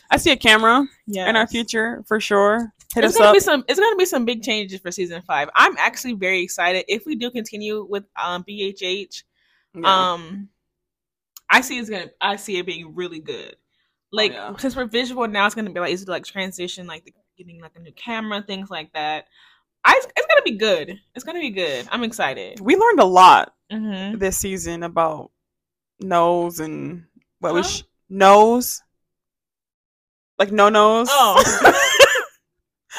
I 0.09 0.15
see 0.15 0.31
a 0.31 0.37
camera 0.37 0.87
Yeah. 1.05 1.27
in 1.29 1.35
our 1.35 1.47
future 1.47 2.01
for 2.07 2.21
sure. 2.21 2.71
Hit 2.93 3.03
It's 3.03 3.15
us 3.15 3.17
gonna 3.17 3.29
up. 3.31 3.33
be 3.33 3.39
some. 3.41 3.65
It's 3.67 3.77
gonna 3.77 3.97
be 3.97 4.05
some 4.05 4.23
big 4.23 4.41
changes 4.41 4.79
for 4.79 4.91
season 4.91 5.21
five. 5.27 5.49
I'm 5.53 5.75
actually 5.77 6.13
very 6.13 6.41
excited 6.41 6.85
if 6.87 7.05
we 7.05 7.15
do 7.15 7.29
continue 7.29 7.85
with 7.89 8.05
um 8.15 8.45
BHH. 8.47 9.23
Yeah. 9.73 10.13
Um, 10.13 10.47
I 11.49 11.59
see 11.59 11.77
it's 11.77 11.89
gonna. 11.89 12.11
I 12.21 12.37
see 12.37 12.57
it 12.57 12.65
being 12.65 12.95
really 12.95 13.19
good. 13.19 13.57
Like 14.13 14.31
yeah. 14.31 14.55
since 14.55 14.77
we're 14.77 14.85
visual 14.85 15.27
now, 15.27 15.45
it's 15.45 15.55
gonna 15.55 15.71
be 15.71 15.79
like 15.81 15.91
easy 15.91 16.05
to 16.05 16.11
like 16.11 16.23
transition, 16.23 16.87
like 16.87 17.03
the, 17.03 17.13
getting 17.37 17.59
like 17.59 17.73
a 17.75 17.79
new 17.79 17.91
camera, 17.91 18.41
things 18.47 18.69
like 18.69 18.93
that. 18.93 19.25
I, 19.83 19.99
it's 20.15 20.27
gonna 20.27 20.41
be 20.45 20.57
good. 20.57 20.97
It's 21.15 21.25
gonna 21.25 21.41
be 21.41 21.49
good. 21.49 21.85
I'm 21.91 22.03
excited. 22.03 22.61
we 22.61 22.77
learned 22.77 23.01
a 23.01 23.05
lot 23.05 23.54
Mm-hmm. 23.71 24.19
this 24.19 24.37
season 24.37 24.83
about 24.83 25.31
nose 25.99 26.59
and 26.59 27.05
what 27.39 27.53
Huh? 27.53 27.63
sh- 27.63 27.83
nose, 28.09 28.81
like 30.37 30.51
no 30.51 30.69
nose. 30.69 31.07
Oh, 31.09 31.71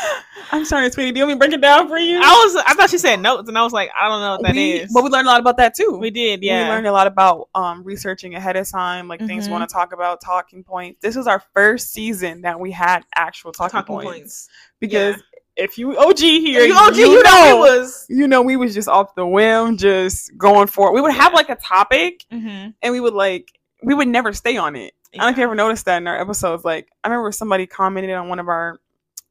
I'm 0.53 0.65
sorry, 0.65 0.91
sweetie. 0.91 1.13
Do 1.13 1.19
you 1.19 1.27
want 1.27 1.29
me 1.29 1.35
to 1.35 1.39
break 1.39 1.59
it 1.59 1.61
down 1.61 1.89
for 1.89 1.99
you? 1.99 2.19
I 2.19 2.31
was 2.31 2.65
I 2.67 2.75
thought 2.75 2.91
she 2.91 2.99
said 2.99 3.21
notes, 3.21 3.49
and 3.49 3.57
I 3.59 3.63
was 3.63 3.73
like, 3.73 3.91
I 3.99 4.09
don't 4.09 4.21
know 4.21 4.33
what 4.33 4.43
that 4.43 4.55
we, 4.55 4.73
is. 4.73 4.93
But 4.93 5.05
we 5.05 5.11
learned 5.11 5.27
a 5.27 5.31
lot 5.31 5.41
about 5.41 5.57
that 5.59 5.75
too. 5.75 5.99
We 6.01 6.11
did, 6.11 6.43
yeah. 6.43 6.65
We 6.65 6.71
learned 6.71 6.87
a 6.87 6.93
lot 6.93 7.07
about 7.07 7.49
um, 7.55 7.83
researching 7.83 8.35
ahead 8.35 8.57
of 8.57 8.69
time, 8.69 9.09
like 9.09 9.21
mm-hmm. 9.21 9.29
things 9.29 9.47
we 9.47 9.53
want 9.53 9.69
to 9.69 9.73
talk 9.73 9.93
about, 9.93 10.21
talking 10.21 10.65
points. 10.65 11.01
This 11.01 11.17
was 11.17 11.27
our 11.27 11.43
first 11.55 11.93
season 11.93 12.43
that 12.43 12.59
we 12.59 12.71
had 12.71 13.05
actual 13.15 13.53
talking, 13.53 13.73
talking 13.73 13.95
points. 13.95 14.09
points. 14.11 14.49
Because. 14.81 15.23
If 15.57 15.79
you 15.79 15.97
OG 15.97 16.19
here, 16.19 16.65
you 16.65 16.75
OG, 16.75 16.97
you, 16.97 17.11
you 17.11 17.23
know, 17.23 17.31
know 17.31 17.57
it 17.57 17.79
was 17.79 18.07
you 18.09 18.29
know 18.29 18.43
we 18.43 18.57
was 18.57 18.75
just 18.75 18.89
off 18.89 19.15
the 19.15 19.27
whim, 19.27 19.77
just 19.77 20.37
going 20.37 20.67
for 20.67 20.89
it. 20.89 20.93
We 20.93 21.01
would 21.01 21.15
have 21.15 21.33
like 21.33 21.49
a 21.49 21.57
topic, 21.57 22.25
mm-hmm. 22.33 22.71
and 22.83 22.93
we 22.93 23.01
would 23.01 23.15
like 23.15 23.59
we 23.83 23.95
would 23.95 24.09
never 24.09 24.33
stay 24.33 24.57
on 24.57 24.77
it. 24.77 24.95
Yeah. 25.13 25.23
I 25.23 25.25
don't 25.25 25.27
know 25.27 25.31
if 25.33 25.39
you 25.39 25.45
ever 25.45 25.55
noticed 25.55 25.85
that 25.87 25.99
in 25.99 26.07
our 26.07 26.21
episodes. 26.21 26.65
Like 26.65 26.89
I 27.03 27.09
remember 27.09 27.33
somebody 27.33 27.67
commented 27.67 28.11
on 28.13 28.29
one 28.29 28.39
of 28.39 28.49
our 28.49 28.81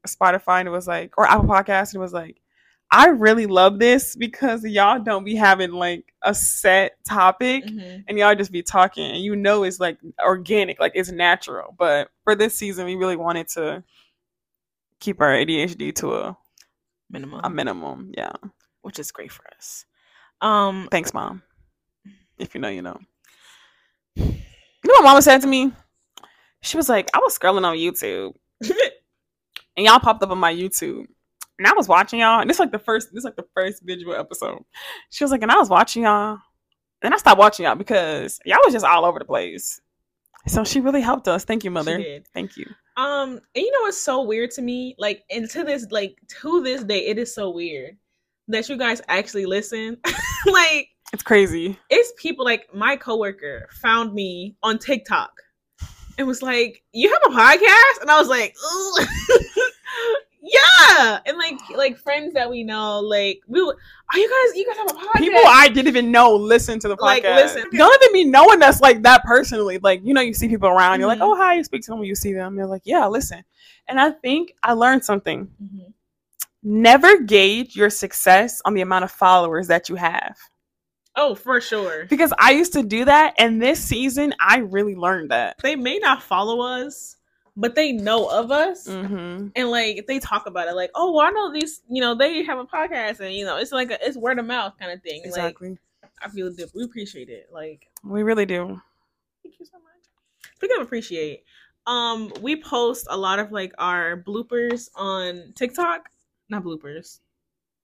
Spotify 0.06 0.60
and 0.60 0.68
it 0.68 0.72
was 0.72 0.86
like, 0.86 1.14
or 1.16 1.26
Apple 1.26 1.46
Podcast, 1.46 1.92
and 1.92 1.96
it 1.96 2.00
was 2.00 2.12
like, 2.12 2.40
I 2.90 3.08
really 3.08 3.46
love 3.46 3.78
this 3.78 4.14
because 4.14 4.64
y'all 4.64 5.00
don't 5.00 5.24
be 5.24 5.34
having 5.34 5.72
like 5.72 6.12
a 6.22 6.32
set 6.32 7.02
topic 7.04 7.64
mm-hmm. 7.64 8.02
and 8.06 8.18
y'all 8.18 8.34
just 8.36 8.52
be 8.52 8.62
talking 8.62 9.10
and 9.10 9.18
you 9.18 9.34
know 9.34 9.64
it's 9.64 9.80
like 9.80 9.98
organic, 10.24 10.78
like 10.78 10.92
it's 10.94 11.10
natural. 11.10 11.74
But 11.76 12.10
for 12.22 12.34
this 12.34 12.54
season, 12.54 12.86
we 12.86 12.94
really 12.94 13.16
wanted 13.16 13.48
to 13.48 13.82
keep 15.00 15.20
our 15.20 15.32
ADHD 15.32 15.94
to 15.96 16.14
a 16.14 16.38
minimum. 17.10 17.40
A 17.44 17.50
minimum, 17.50 18.12
yeah. 18.16 18.32
Which 18.82 18.98
is 18.98 19.12
great 19.12 19.32
for 19.32 19.44
us. 19.56 19.84
Um 20.40 20.88
thanks, 20.90 21.14
mom. 21.14 21.42
If 22.38 22.54
you 22.54 22.60
know, 22.60 22.68
you 22.68 22.82
know. 22.82 22.98
You 24.16 24.92
know 24.92 24.94
what 25.00 25.04
mama 25.04 25.22
said 25.22 25.42
to 25.42 25.46
me? 25.46 25.72
She 26.62 26.76
was 26.76 26.88
like, 26.88 27.10
I 27.14 27.18
was 27.18 27.38
scrolling 27.38 27.64
on 27.64 27.76
YouTube. 27.76 28.34
and 29.76 29.86
y'all 29.86 30.00
popped 30.00 30.22
up 30.22 30.30
on 30.30 30.38
my 30.38 30.52
YouTube. 30.52 31.06
And 31.58 31.66
I 31.66 31.72
was 31.72 31.88
watching 31.88 32.20
y'all, 32.20 32.40
and 32.40 32.50
this 32.50 32.58
like 32.58 32.70
the 32.70 32.78
first, 32.78 33.08
this 33.14 33.24
like 33.24 33.36
the 33.36 33.46
first 33.54 33.82
visual 33.82 34.14
episode. 34.14 34.62
She 35.10 35.24
was 35.24 35.30
like, 35.30 35.42
and 35.42 35.50
I 35.50 35.56
was 35.56 35.70
watching 35.70 36.02
y'all, 36.02 36.38
and 37.02 37.14
I 37.14 37.16
stopped 37.16 37.38
watching 37.38 37.64
y'all 37.64 37.76
because 37.76 38.38
y'all 38.44 38.58
was 38.64 38.74
just 38.74 38.84
all 38.84 39.06
over 39.06 39.18
the 39.18 39.24
place. 39.24 39.80
So 40.48 40.64
she 40.64 40.80
really 40.80 41.00
helped 41.00 41.28
us. 41.28 41.44
Thank 41.44 41.64
you, 41.64 41.70
mother. 41.70 42.02
Thank 42.34 42.56
you. 42.56 42.66
Um, 42.96 43.40
and 43.54 43.64
you 43.64 43.70
know 43.72 43.82
what's 43.82 44.00
so 44.00 44.22
weird 44.22 44.50
to 44.52 44.62
me? 44.62 44.94
Like, 44.98 45.24
and 45.30 45.48
to 45.50 45.64
this, 45.64 45.86
like 45.90 46.16
to 46.40 46.62
this 46.62 46.82
day, 46.84 47.06
it 47.06 47.18
is 47.18 47.34
so 47.34 47.50
weird 47.50 47.96
that 48.48 48.68
you 48.68 48.76
guys 48.76 49.02
actually 49.08 49.46
listen. 49.46 49.98
like, 50.46 50.88
it's 51.12 51.22
crazy. 51.22 51.78
It's 51.90 52.12
people 52.16 52.44
like 52.44 52.72
my 52.74 52.96
coworker 52.96 53.68
found 53.82 54.14
me 54.14 54.56
on 54.62 54.78
TikTok 54.78 55.30
and 56.18 56.26
was 56.26 56.42
like, 56.42 56.82
"You 56.92 57.12
have 57.12 57.32
a 57.32 57.36
podcast?" 57.36 58.00
And 58.00 58.10
I 58.10 58.18
was 58.18 58.28
like, 58.28 58.54
"Yeah." 60.56 61.20
And 61.26 61.38
like 61.38 61.58
like 61.74 61.98
friends 61.98 62.34
that 62.34 62.50
we 62.50 62.64
know, 62.64 63.00
like 63.00 63.40
we, 63.46 63.62
were, 63.62 63.76
are 64.12 64.18
you 64.18 64.28
guys? 64.28 64.56
You 64.56 64.66
guys 64.66 64.76
have 64.76 64.90
a 64.90 64.94
podcast? 64.94 65.20
People 65.20 65.40
I 65.46 65.68
didn't 65.68 65.88
even 65.88 66.10
know 66.10 66.34
listen 66.34 66.78
to 66.80 66.88
the 66.88 66.96
podcast. 66.96 67.00
Like, 67.00 67.24
listen, 67.24 67.64
don't 67.72 68.02
even 68.02 68.12
be 68.12 68.24
knowing 68.24 68.62
us 68.62 68.80
like 68.80 69.02
that 69.02 69.24
personally. 69.24 69.78
Like 69.78 70.00
you 70.04 70.14
know, 70.14 70.20
you 70.20 70.34
see 70.34 70.48
people 70.48 70.68
around, 70.68 71.00
you're 71.00 71.10
mm-hmm. 71.10 71.20
like, 71.20 71.28
"Oh, 71.28 71.36
hi." 71.36 71.54
You 71.54 71.64
speak 71.64 71.82
to 71.82 71.90
them, 71.92 72.04
you 72.04 72.14
see 72.14 72.32
them, 72.32 72.56
you're 72.56 72.66
like, 72.66 72.82
"Yeah, 72.84 73.06
listen." 73.06 73.44
And 73.88 74.00
I 74.00 74.10
think 74.10 74.54
I 74.62 74.72
learned 74.72 75.04
something. 75.04 75.48
Mm-hmm. 75.62 75.90
Never 76.62 77.22
gauge 77.22 77.76
your 77.76 77.90
success 77.90 78.60
on 78.64 78.74
the 78.74 78.80
amount 78.80 79.04
of 79.04 79.12
followers 79.12 79.68
that 79.68 79.88
you 79.88 79.94
have. 79.94 80.36
Oh, 81.16 81.34
for 81.34 81.60
sure. 81.60 82.04
Because 82.06 82.32
I 82.38 82.50
used 82.50 82.74
to 82.74 82.82
do 82.82 83.04
that, 83.06 83.34
and 83.38 83.60
this 83.60 83.82
season 83.82 84.34
I 84.38 84.58
really 84.58 84.94
learned 84.94 85.30
that. 85.30 85.56
They 85.62 85.76
may 85.76 85.98
not 85.98 86.22
follow 86.22 86.60
us, 86.60 87.16
but 87.56 87.74
they 87.74 87.92
know 87.92 88.26
of 88.26 88.50
us, 88.50 88.86
mm-hmm. 88.86 89.48
and 89.56 89.70
like 89.70 90.06
they 90.06 90.18
talk 90.18 90.46
about 90.46 90.68
it, 90.68 90.74
like, 90.74 90.90
oh, 90.94 91.12
well, 91.12 91.26
I 91.26 91.30
know 91.30 91.52
these. 91.52 91.82
You 91.88 92.02
know, 92.02 92.14
they 92.14 92.42
have 92.44 92.58
a 92.58 92.64
podcast, 92.64 93.20
and 93.20 93.34
you 93.34 93.44
know, 93.44 93.56
it's 93.56 93.72
like 93.72 93.90
a, 93.90 93.98
it's 94.06 94.16
word 94.16 94.38
of 94.38 94.46
mouth 94.46 94.74
kind 94.78 94.92
of 94.92 95.02
thing. 95.02 95.22
Exactly. 95.24 95.70
Like, 95.70 95.78
I 96.22 96.28
feel 96.28 96.52
that 96.54 96.70
we 96.74 96.84
appreciate 96.84 97.28
it. 97.28 97.48
Like 97.52 97.88
we 98.04 98.22
really 98.22 98.46
do. 98.46 98.80
Thank 99.42 99.58
you 99.58 99.66
so 99.66 99.78
much. 99.78 100.52
Speaking 100.56 100.76
of 100.76 100.82
appreciate, 100.82 101.44
um, 101.86 102.32
we 102.40 102.60
post 102.60 103.06
a 103.10 103.16
lot 103.16 103.38
of 103.38 103.52
like 103.52 103.72
our 103.78 104.22
bloopers 104.22 104.88
on 104.94 105.52
TikTok. 105.54 106.08
Not 106.48 106.64
bloopers. 106.64 107.20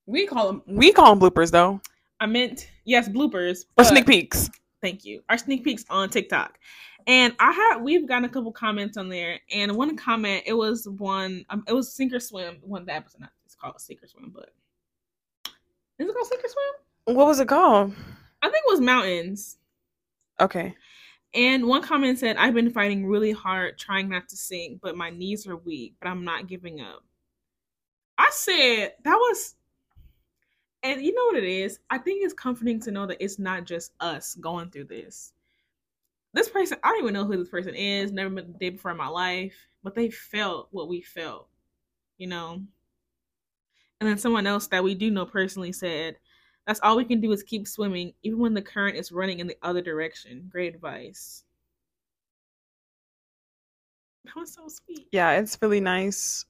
We 0.05 0.25
call 0.27 0.47
them. 0.47 0.63
We 0.67 0.91
call 0.91 1.15
them 1.15 1.19
bloopers, 1.19 1.51
though. 1.51 1.81
I 2.19 2.25
meant 2.25 2.69
yes, 2.85 3.09
bloopers 3.09 3.65
or 3.77 3.83
sneak 3.83 4.05
peeks. 4.05 4.49
Thank 4.81 5.05
you. 5.05 5.21
Our 5.29 5.37
sneak 5.37 5.63
peeks 5.63 5.85
on 5.89 6.09
TikTok. 6.09 6.59
And 7.07 7.35
I 7.39 7.51
had 7.51 7.77
we've 7.81 8.07
gotten 8.07 8.25
a 8.25 8.29
couple 8.29 8.51
comments 8.51 8.97
on 8.97 9.09
there, 9.09 9.39
and 9.51 9.75
one 9.75 9.95
comment 9.97 10.43
it 10.45 10.53
was 10.53 10.87
one 10.87 11.45
um, 11.49 11.63
it 11.67 11.73
was 11.73 11.93
Sink 11.93 12.13
or 12.13 12.19
Swim 12.19 12.57
one 12.61 12.85
that 12.85 13.03
was 13.03 13.15
Not 13.19 13.31
it's 13.45 13.55
called 13.55 13.79
Sink 13.79 14.03
or 14.03 14.07
Swim, 14.07 14.31
but 14.33 14.49
is 15.99 16.07
it 16.07 16.13
called 16.13 16.27
Sink 16.27 16.43
or 16.43 16.49
Swim? 16.49 17.15
What 17.17 17.27
was 17.27 17.39
it 17.39 17.47
called? 17.47 17.93
I 18.41 18.47
think 18.49 18.63
it 18.65 18.71
was 18.71 18.81
Mountains. 18.81 19.57
Okay. 20.39 20.75
And 21.33 21.65
one 21.65 21.81
comment 21.81 22.19
said, 22.19 22.37
"I've 22.37 22.53
been 22.53 22.69
fighting 22.69 23.05
really 23.05 23.31
hard, 23.31 23.77
trying 23.77 24.09
not 24.09 24.29
to 24.29 24.37
sink, 24.37 24.79
but 24.81 24.95
my 24.95 25.09
knees 25.09 25.47
are 25.47 25.57
weak, 25.57 25.95
but 25.99 26.09
I'm 26.09 26.23
not 26.23 26.47
giving 26.47 26.79
up." 26.79 27.03
I 28.17 28.29
said 28.31 28.93
that 29.03 29.15
was 29.15 29.55
and 30.83 31.01
you 31.01 31.13
know 31.13 31.25
what 31.25 31.37
it 31.37 31.45
is? 31.45 31.79
I 31.89 31.97
think 31.97 32.23
it's 32.23 32.33
comforting 32.33 32.79
to 32.81 32.91
know 32.91 33.07
that 33.07 33.23
it's 33.23 33.39
not 33.39 33.63
just 33.63 33.93
us 34.01 34.35
going 34.35 34.69
through 34.69 34.85
this. 34.85 35.31
This 36.33 36.49
person, 36.49 36.79
I 36.83 36.89
don't 36.89 37.03
even 37.03 37.13
know 37.13 37.25
who 37.25 37.37
this 37.37 37.49
person 37.49 37.75
is, 37.75 38.11
never 38.11 38.29
met 38.29 38.47
the 38.47 38.57
day 38.57 38.69
before 38.69 38.91
in 38.91 38.97
my 38.97 39.07
life, 39.07 39.55
but 39.83 39.93
they 39.93 40.09
felt 40.09 40.67
what 40.71 40.89
we 40.89 41.01
felt, 41.01 41.47
you 42.17 42.27
know? 42.27 42.61
And 43.99 44.09
then 44.09 44.17
someone 44.17 44.47
else 44.47 44.67
that 44.67 44.83
we 44.83 44.95
do 44.95 45.11
know 45.11 45.25
personally 45.25 45.71
said, 45.71 46.17
That's 46.65 46.79
all 46.81 46.97
we 46.97 47.05
can 47.05 47.21
do 47.21 47.31
is 47.31 47.43
keep 47.43 47.67
swimming, 47.67 48.13
even 48.23 48.39
when 48.39 48.53
the 48.53 48.61
current 48.61 48.97
is 48.97 49.11
running 49.11 49.39
in 49.39 49.47
the 49.47 49.57
other 49.61 49.81
direction. 49.81 50.49
Great 50.51 50.73
advice. 50.73 51.43
That 54.25 54.35
was 54.35 54.53
so 54.53 54.67
sweet. 54.67 55.07
Yeah, 55.11 55.33
it's 55.33 55.57
really 55.61 55.81
nice. 55.81 56.45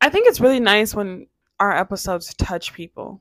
I 0.00 0.10
think 0.10 0.28
it's 0.28 0.40
really 0.40 0.60
nice 0.60 0.94
when 0.94 1.26
our 1.58 1.76
episodes 1.76 2.34
touch 2.34 2.72
people 2.72 3.20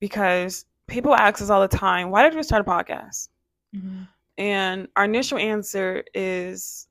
because 0.00 0.66
people 0.86 1.14
ask 1.14 1.42
us 1.42 1.50
all 1.50 1.60
the 1.60 1.68
time, 1.68 2.10
why 2.10 2.22
did 2.22 2.34
we 2.34 2.42
start 2.42 2.66
a 2.66 2.70
podcast? 2.70 3.28
Mm-hmm. 3.74 4.02
And 4.36 4.88
our 4.96 5.04
initial 5.04 5.38
answer 5.38 6.04
is 6.14 6.88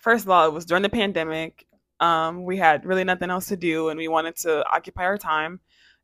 first 0.00 0.24
of 0.24 0.30
all, 0.30 0.46
it 0.46 0.52
was 0.52 0.64
during 0.64 0.82
the 0.82 0.88
pandemic. 0.88 1.66
Um, 2.00 2.44
we 2.44 2.56
had 2.56 2.84
really 2.84 3.04
nothing 3.04 3.30
else 3.30 3.46
to 3.46 3.56
do 3.56 3.88
and 3.88 3.98
we 3.98 4.08
wanted 4.08 4.36
to 4.38 4.64
occupy 4.70 5.04
our 5.04 5.18
time. 5.18 5.60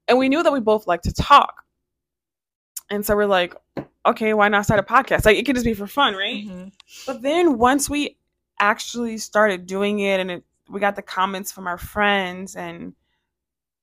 And 0.08 0.18
we 0.18 0.28
knew 0.28 0.42
that 0.42 0.52
we 0.52 0.60
both 0.60 0.86
like 0.86 1.02
to 1.02 1.12
talk. 1.12 1.64
And 2.88 3.04
so 3.04 3.14
we're 3.14 3.26
like, 3.26 3.54
okay, 4.06 4.34
why 4.34 4.48
not 4.48 4.64
start 4.64 4.80
a 4.80 4.82
podcast? 4.82 5.24
Like 5.26 5.36
it 5.36 5.44
could 5.44 5.56
just 5.56 5.66
be 5.66 5.74
for 5.74 5.86
fun, 5.86 6.14
right? 6.14 6.44
Mm-hmm. 6.44 6.68
But 7.06 7.22
then 7.22 7.58
once 7.58 7.90
we 7.90 8.16
actually 8.58 9.18
started 9.18 9.66
doing 9.66 10.00
it 10.00 10.20
and 10.20 10.30
it, 10.30 10.44
we 10.68 10.80
got 10.80 10.96
the 10.96 11.02
comments 11.02 11.50
from 11.52 11.66
our 11.66 11.78
friends 11.78 12.56
and 12.56 12.94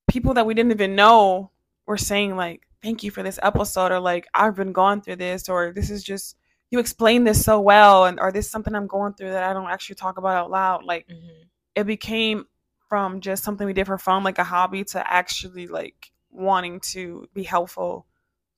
people 0.07 0.33
that 0.35 0.45
we 0.45 0.53
didn't 0.53 0.71
even 0.71 0.95
know 0.95 1.51
were 1.85 1.97
saying 1.97 2.35
like 2.35 2.61
thank 2.81 3.03
you 3.03 3.11
for 3.11 3.23
this 3.23 3.39
episode 3.43 3.91
or 3.91 3.99
like 3.99 4.27
i've 4.33 4.55
been 4.55 4.71
going 4.71 5.01
through 5.01 5.15
this 5.15 5.49
or 5.49 5.73
this 5.75 5.89
is 5.89 6.03
just 6.03 6.37
you 6.69 6.79
explain 6.79 7.23
this 7.23 7.43
so 7.43 7.59
well 7.59 8.05
and 8.05 8.19
or 8.19 8.31
this 8.31 8.45
is 8.45 8.51
something 8.51 8.75
i'm 8.75 8.87
going 8.87 9.13
through 9.13 9.29
that 9.29 9.43
i 9.43 9.53
don't 9.53 9.69
actually 9.69 9.95
talk 9.95 10.17
about 10.17 10.35
out 10.35 10.51
loud 10.51 10.83
like 10.83 11.07
mm-hmm. 11.07 11.43
it 11.75 11.85
became 11.85 12.45
from 12.89 13.19
just 13.19 13.43
something 13.43 13.67
we 13.67 13.73
did 13.73 13.85
for 13.85 13.97
fun 13.97 14.23
like 14.23 14.37
a 14.37 14.43
hobby 14.43 14.83
to 14.83 15.11
actually 15.11 15.67
like 15.67 16.11
wanting 16.31 16.79
to 16.79 17.27
be 17.33 17.43
helpful 17.43 18.05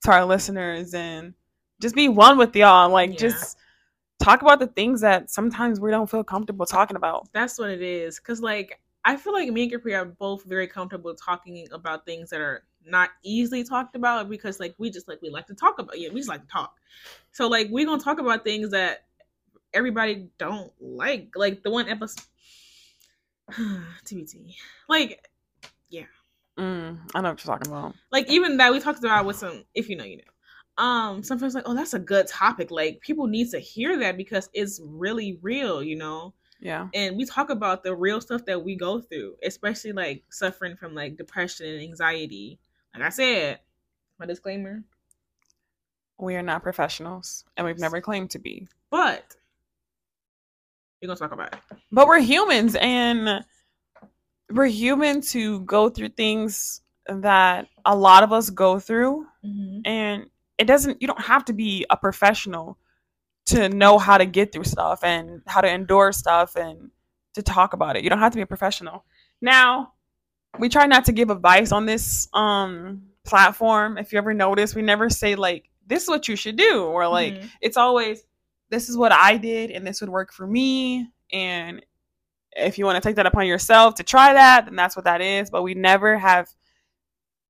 to 0.02 0.10
our 0.10 0.24
listeners 0.24 0.94
and 0.94 1.34
just 1.80 1.94
be 1.94 2.08
one 2.08 2.38
with 2.38 2.54
y'all 2.54 2.90
like 2.90 3.10
yeah. 3.10 3.16
just 3.16 3.56
talk 4.18 4.42
about 4.42 4.58
the 4.58 4.66
things 4.66 5.00
that 5.00 5.30
sometimes 5.30 5.80
we 5.80 5.90
don't 5.90 6.10
feel 6.10 6.24
comfortable 6.24 6.66
talking 6.66 6.96
about 6.96 7.28
that's 7.32 7.58
what 7.58 7.70
it 7.70 7.82
is 7.82 8.18
because 8.18 8.40
like 8.40 8.80
i 9.04 9.16
feel 9.16 9.32
like 9.32 9.50
me 9.50 9.62
and 9.62 9.72
Capri 9.72 9.94
are 9.94 10.04
both 10.04 10.44
very 10.44 10.66
comfortable 10.66 11.14
talking 11.14 11.66
about 11.72 12.04
things 12.04 12.30
that 12.30 12.40
are 12.40 12.64
not 12.86 13.10
easily 13.22 13.64
talked 13.64 13.94
about 13.94 14.28
because 14.28 14.60
like 14.60 14.74
we 14.78 14.90
just 14.90 15.08
like 15.08 15.20
we 15.22 15.30
like 15.30 15.46
to 15.46 15.54
talk 15.54 15.78
about 15.78 15.98
yeah 15.98 16.08
we 16.10 16.20
just 16.20 16.28
like 16.28 16.42
to 16.42 16.48
talk. 16.48 16.76
So 17.32 17.48
like 17.48 17.68
we're 17.70 17.86
gonna 17.86 18.02
talk 18.02 18.18
about 18.18 18.44
things 18.44 18.70
that 18.70 19.04
everybody 19.72 20.28
don't 20.38 20.72
like 20.80 21.30
like 21.36 21.62
the 21.62 21.70
one 21.70 21.88
episode 21.88 22.24
tbt 24.04 24.54
like 24.88 25.26
yeah. 25.88 26.04
Mm, 26.58 26.98
i 27.14 27.20
know 27.20 27.30
what 27.30 27.44
you're 27.44 27.54
talking 27.54 27.72
about. 27.72 27.94
Like 28.12 28.30
even 28.30 28.56
that 28.58 28.72
we 28.72 28.80
talked 28.80 29.00
about 29.00 29.24
with 29.24 29.36
some 29.36 29.64
if 29.74 29.88
you 29.88 29.96
know 29.96 30.04
you 30.04 30.18
know. 30.18 30.84
Um 30.84 31.22
some 31.22 31.38
friends 31.38 31.54
like 31.54 31.64
oh 31.66 31.74
that's 31.74 31.94
a 31.94 31.98
good 31.98 32.26
topic. 32.26 32.70
Like 32.70 33.00
people 33.00 33.26
need 33.26 33.50
to 33.50 33.58
hear 33.58 33.98
that 33.98 34.16
because 34.16 34.48
it's 34.52 34.80
really 34.84 35.38
real 35.42 35.82
you 35.82 35.96
know? 35.96 36.34
Yeah. 36.60 36.88
And 36.92 37.16
we 37.16 37.24
talk 37.24 37.48
about 37.50 37.82
the 37.82 37.94
real 37.96 38.20
stuff 38.20 38.44
that 38.44 38.62
we 38.62 38.76
go 38.76 39.00
through, 39.00 39.36
especially 39.42 39.92
like 39.92 40.24
suffering 40.30 40.76
from 40.76 40.94
like 40.94 41.16
depression 41.16 41.66
and 41.66 41.80
anxiety 41.80 42.58
like 42.94 43.02
I 43.02 43.08
said, 43.10 43.60
my 44.18 44.26
disclaimer. 44.26 44.82
We 46.18 46.36
are 46.36 46.42
not 46.42 46.62
professionals 46.62 47.44
and 47.56 47.66
we've 47.66 47.78
never 47.78 48.00
claimed 48.00 48.30
to 48.30 48.38
be. 48.38 48.68
But 48.90 49.36
we're 51.00 51.08
gonna 51.08 51.18
talk 51.18 51.32
about 51.32 51.54
it. 51.54 51.60
But 51.90 52.06
we're 52.06 52.20
humans 52.20 52.76
and 52.76 53.44
we're 54.50 54.66
human 54.66 55.20
to 55.20 55.60
go 55.60 55.88
through 55.88 56.10
things 56.10 56.82
that 57.06 57.68
a 57.84 57.96
lot 57.96 58.22
of 58.22 58.32
us 58.32 58.50
go 58.50 58.78
through 58.78 59.26
mm-hmm. 59.44 59.80
and 59.84 60.26
it 60.58 60.66
doesn't 60.66 61.00
you 61.00 61.08
don't 61.08 61.20
have 61.20 61.44
to 61.46 61.52
be 61.52 61.86
a 61.90 61.96
professional 61.96 62.78
to 63.46 63.68
know 63.68 63.98
how 63.98 64.18
to 64.18 64.26
get 64.26 64.52
through 64.52 64.64
stuff 64.64 65.02
and 65.02 65.42
how 65.46 65.60
to 65.60 65.68
endure 65.68 66.12
stuff 66.12 66.56
and 66.56 66.90
to 67.34 67.42
talk 67.42 67.72
about 67.72 67.96
it 67.96 68.04
you 68.04 68.10
don't 68.10 68.18
have 68.18 68.32
to 68.32 68.36
be 68.36 68.42
a 68.42 68.46
professional 68.46 69.04
now 69.40 69.92
we 70.58 70.68
try 70.68 70.86
not 70.86 71.04
to 71.06 71.12
give 71.12 71.30
advice 71.30 71.72
on 71.72 71.86
this 71.86 72.28
um 72.34 73.02
platform 73.24 73.98
if 73.98 74.12
you 74.12 74.18
ever 74.18 74.34
notice 74.34 74.74
we 74.74 74.82
never 74.82 75.08
say 75.10 75.34
like 75.34 75.68
this 75.86 76.04
is 76.04 76.08
what 76.08 76.26
you 76.26 76.36
should 76.36 76.56
do 76.56 76.84
or 76.84 77.06
like 77.06 77.34
mm-hmm. 77.34 77.46
it's 77.60 77.76
always 77.76 78.24
this 78.70 78.88
is 78.88 78.96
what 78.96 79.12
i 79.12 79.36
did 79.36 79.70
and 79.70 79.86
this 79.86 80.00
would 80.00 80.10
work 80.10 80.32
for 80.32 80.46
me 80.46 81.06
and 81.32 81.82
if 82.56 82.78
you 82.78 82.84
want 82.84 82.96
to 82.96 83.06
take 83.06 83.16
that 83.16 83.26
upon 83.26 83.46
yourself 83.46 83.94
to 83.96 84.02
try 84.02 84.32
that, 84.32 84.64
then 84.64 84.76
that's 84.76 84.96
what 84.96 85.04
that 85.04 85.20
is. 85.20 85.50
But 85.50 85.62
we 85.62 85.74
never 85.74 86.18
have 86.18 86.48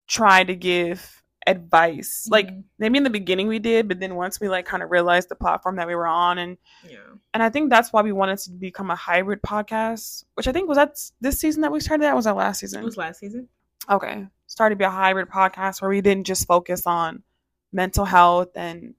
tried 0.07 0.49
to 0.49 0.57
give 0.57 1.20
advice. 1.47 2.25
Mm-hmm. 2.25 2.33
Like 2.33 2.51
maybe 2.79 2.99
in 2.99 3.05
the 3.05 3.11
beginning 3.11 3.49
we 3.49 3.59
did, 3.59 3.89
but 3.89 4.01
then 4.01 4.15
once 4.15 4.41
we 4.41 4.49
like 4.49 4.67
kind 4.67 4.83
of 4.83 4.91
realized 4.91 5.29
the 5.29 5.35
platform 5.35 5.77
that 5.77 5.87
we 5.87 5.95
were 5.95 6.07
on 6.07 6.39
and 6.39 6.57
yeah. 6.89 6.97
And 7.33 7.43
I 7.43 7.49
think 7.49 7.71
that's 7.71 7.93
why 7.93 8.03
we 8.03 8.13
wanted 8.13 8.39
to 8.39 8.51
become 8.51 8.91
a 8.91 8.97
hybrid 8.97 9.43
podcast, 9.43 10.25
which 10.35 10.49
I 10.49 10.53
think 10.53 10.69
was 10.69 10.77
that 10.77 10.99
this 11.21 11.39
season 11.39 11.63
that 11.63 11.73
we 11.73 11.81
started 11.81 12.05
that 12.05 12.17
was 12.17 12.27
our 12.27 12.35
last 12.35 12.61
season. 12.61 12.83
It 12.83 12.85
was 12.85 12.97
last 12.97 13.21
season. 13.21 13.49
Okay. 13.89 14.27
Started 14.47 14.75
to 14.75 14.79
be 14.79 14.85
a 14.85 14.91
hybrid 14.91 15.29
podcast 15.29 15.81
where 15.81 15.91
we 15.91 16.01
didn't 16.01 16.27
just 16.27 16.47
focus 16.47 16.87
on 16.87 17.23
mental 17.73 18.05
health 18.05 18.51
and 18.57 18.95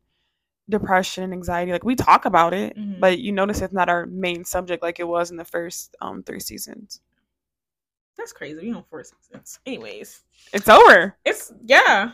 depression 0.70 1.24
and 1.24 1.34
anxiety 1.34 1.72
like 1.72 1.84
we 1.84 1.96
talk 1.96 2.26
about 2.26 2.54
it 2.54 2.76
mm-hmm. 2.78 3.00
but 3.00 3.20
you 3.20 3.32
notice 3.32 3.62
it's 3.62 3.74
not 3.74 3.90
our 3.90 4.06
main 4.06 4.46
subject 4.46 4.82
like 4.82 5.00
it 5.00 5.08
was 5.08 5.30
in 5.30 5.38
the 5.38 5.46
first 5.46 5.96
um 6.02 6.24
three 6.24 6.40
seasons 6.40 7.02
that's 8.18 8.32
crazy 8.32 8.62
we 8.62 8.72
know 8.72 8.86
four 8.90 9.04
seasons 9.04 9.60
anyways 9.66 10.24
it's 10.54 10.70
over 10.70 11.18
it's 11.26 11.52
yeah 11.66 12.12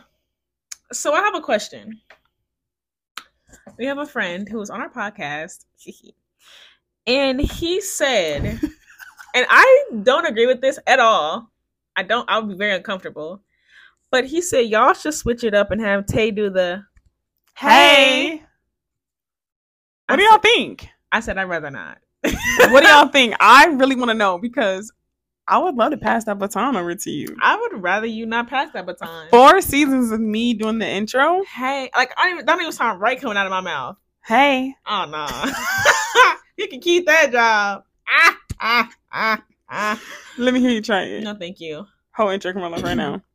so 0.92 1.12
i 1.12 1.20
have 1.20 1.34
a 1.34 1.40
question 1.40 2.00
we 3.78 3.86
have 3.86 3.98
a 3.98 4.06
friend 4.06 4.48
who 4.48 4.58
was 4.58 4.70
on 4.70 4.80
our 4.80 4.90
podcast 4.90 5.64
and 7.06 7.40
he 7.40 7.80
said 7.80 8.44
and 9.34 9.46
i 9.48 9.84
don't 10.02 10.26
agree 10.26 10.46
with 10.46 10.60
this 10.60 10.78
at 10.86 10.98
all 10.98 11.50
i 11.96 12.02
don't 12.02 12.28
i'll 12.30 12.42
be 12.42 12.54
very 12.54 12.74
uncomfortable 12.74 13.42
but 14.10 14.24
he 14.24 14.40
said 14.40 14.60
y'all 14.60 14.94
should 14.94 15.14
switch 15.14 15.44
it 15.44 15.54
up 15.54 15.70
and 15.70 15.80
have 15.80 16.06
tay 16.06 16.30
do 16.30 16.50
the 16.50 16.82
hey 17.56 18.42
what 20.08 20.16
do 20.16 20.22
y'all 20.22 20.38
think? 20.38 20.88
I 21.12 21.20
said 21.20 21.36
I'd 21.36 21.44
rather 21.44 21.70
not. 21.70 21.98
what 22.22 22.80
do 22.82 22.88
y'all 22.88 23.08
think? 23.12 23.34
I 23.40 23.66
really 23.66 23.94
want 23.94 24.08
to 24.08 24.14
know 24.14 24.38
because 24.38 24.90
I 25.48 25.56
would 25.56 25.76
love 25.76 25.92
to 25.92 25.96
pass 25.96 26.24
that 26.24 26.38
baton 26.38 26.76
over 26.76 26.94
to 26.94 27.10
you. 27.10 27.34
I 27.40 27.56
would 27.56 27.82
rather 27.82 28.06
you 28.06 28.26
not 28.26 28.48
pass 28.48 28.70
that 28.74 28.84
baton. 28.84 29.28
Four 29.30 29.62
seasons 29.62 30.12
of 30.12 30.20
me 30.20 30.52
doing 30.52 30.78
the 30.78 30.86
intro. 30.86 31.42
Hey, 31.44 31.90
like 31.96 32.12
I 32.18 32.24
don't 32.24 32.32
even, 32.32 32.46
that 32.46 32.52
don't 32.52 32.60
even 32.60 32.72
sound 32.72 33.00
right 33.00 33.18
coming 33.18 33.38
out 33.38 33.46
of 33.46 33.50
my 33.50 33.62
mouth. 33.62 33.96
Hey. 34.26 34.74
Oh 34.86 35.06
no. 35.06 35.26
you 36.58 36.68
can 36.68 36.80
keep 36.80 37.06
that 37.06 37.32
job. 37.32 37.84
Ah, 38.06 38.38
ah, 38.60 38.90
ah, 39.10 39.44
ah. 39.70 40.02
Let 40.36 40.52
me 40.52 40.60
hear 40.60 40.70
you 40.70 40.82
try 40.82 41.04
it. 41.04 41.24
No, 41.24 41.34
thank 41.34 41.60
you. 41.60 41.86
Whole 42.12 42.28
intro 42.28 42.52
coming 42.52 42.74
up 42.74 42.84
right 42.84 42.96
now. 42.96 43.22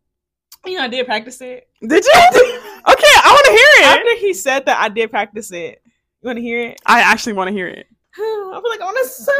You 0.65 0.77
know, 0.77 0.83
I 0.83 0.87
did 0.87 1.05
practice 1.05 1.41
it. 1.41 1.67
Did 1.81 2.05
you? 2.05 2.11
okay, 2.13 3.13
I 3.17 3.31
want 3.33 3.45
to 3.45 3.51
hear 3.51 3.67
it. 3.79 3.83
After 3.83 4.15
he 4.25 4.33
said 4.33 4.65
that, 4.65 4.79
I 4.79 4.87
did 4.87 5.11
practice 5.11 5.51
it. 5.51 5.81
You 6.21 6.27
want 6.27 6.37
to 6.37 6.41
hear 6.41 6.69
it? 6.69 6.79
I 6.85 7.01
actually 7.01 7.33
want 7.33 7.49
to 7.49 7.53
hear 7.53 7.67
it. 7.67 7.85
I 8.15 8.61
feel 8.63 8.69
like 8.69 8.79
I 8.79 8.85
want 8.85 8.97
to 9.05 9.33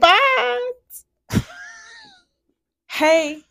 bad. 0.00 0.60
Hey, 2.98 3.42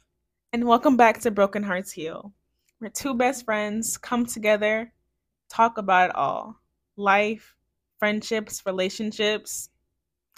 and 0.52 0.66
welcome 0.66 0.98
back 0.98 1.22
to 1.22 1.32
Broken 1.32 1.64
Hearts 1.64 1.94
Heal, 1.94 2.34
where 2.80 2.92
two 2.92 3.14
best 3.14 3.46
friends 3.46 3.98
come 3.98 4.26
together, 4.26 4.92
talk 5.48 5.78
about 5.78 6.10
it 6.10 6.16
all 6.18 6.60
life, 6.98 7.56
friendships, 7.98 8.64
relationships. 8.66 9.70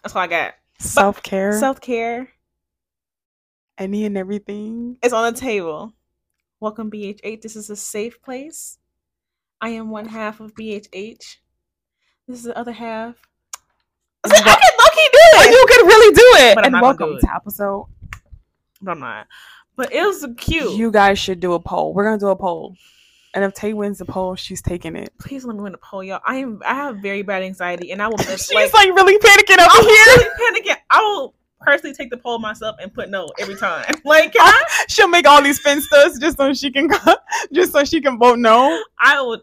That's 0.04 0.16
all 0.16 0.22
I 0.22 0.28
got. 0.28 0.54
Self 0.78 1.24
care. 1.24 1.60
Self 1.60 1.82
care. 1.82 2.30
Any 3.80 4.06
and 4.06 4.16
everything. 4.16 5.00
It's 5.02 5.12
on 5.12 5.34
the 5.34 5.40
table. 5.40 5.92
Welcome, 6.60 6.92
BHH. 6.92 7.42
This 7.42 7.56
is 7.56 7.72
a 7.72 7.76
safe 7.76 8.22
place. 8.22 8.78
I 9.60 9.70
am 9.70 9.90
one 9.90 10.06
half 10.06 10.40
of 10.40 10.54
BHH. 10.54 11.38
This 12.28 12.38
is 12.38 12.44
the 12.44 12.56
other 12.56 12.74
half. 12.74 13.16
I 14.24 14.30
can 14.30 14.46
lucky 14.46 15.08
do 15.12 15.18
it. 15.18 15.36
Oh, 15.36 15.50
you 15.50 15.66
can 15.68 15.88
really 15.88 16.14
do 16.14 16.46
it. 16.46 16.54
But 16.54 16.68
and 16.68 16.80
welcome 16.80 17.18
to 17.20 17.34
episode. 17.34 17.88
But 18.82 18.92
I'm 18.92 19.00
not. 19.00 19.28
But 19.76 19.94
it 19.94 20.04
was 20.04 20.26
cute. 20.38 20.74
You 20.74 20.92
guys 20.92 21.20
should 21.20 21.40
do 21.40 21.54
a 21.54 21.60
poll. 21.60 21.94
We're 21.94 22.04
gonna 22.04 22.20
do 22.20 22.28
a 22.28 22.36
poll. 22.36 22.76
And 23.34 23.44
if 23.44 23.54
Tay 23.54 23.74
wins 23.74 24.00
the 24.00 24.06
poll, 24.06 24.36
she's 24.36 24.62
taking 24.62 24.96
it. 24.96 25.14
Please 25.20 25.46
let 25.46 25.56
me 25.56 25.62
win 25.62 25.72
the 25.72 25.78
poll, 25.78 26.04
y'all. 26.04 26.20
I 26.26 26.38
am 26.38 26.62
I 26.66 26.74
have 26.74 26.98
very 26.98 27.22
bad 27.22 27.44
anxiety 27.44 27.92
and 27.92 28.02
I 28.02 28.08
will 28.08 28.18
miss 28.18 28.48
She's 28.48 28.56
like, 28.56 28.74
like 28.74 28.90
really 28.90 29.18
panicking 29.20 29.60
over 29.60 29.88
here. 29.88 30.06
Really 30.06 30.62
panicking. 30.62 30.78
I 30.90 31.02
will 31.02 31.36
personally 31.62 31.94
take 31.96 32.10
the 32.10 32.18
poll 32.18 32.40
myself 32.40 32.78
and 32.82 32.94
put 32.94 33.10
no 33.10 33.30
every 33.40 33.56
time. 33.56 33.86
Like 34.06 34.34
oh, 34.40 34.64
she'll 34.88 35.08
make 35.08 35.28
all 35.28 35.42
these 35.42 35.64
finstas 35.64 36.20
just 36.20 36.38
so 36.38 36.54
she 36.54 36.72
can 36.72 36.90
just 37.54 37.72
so 37.72 37.84
she 37.84 38.02
can 38.02 38.18
vote 38.18 38.40
no. 38.40 38.82
I 38.98 39.22
would 39.22 39.42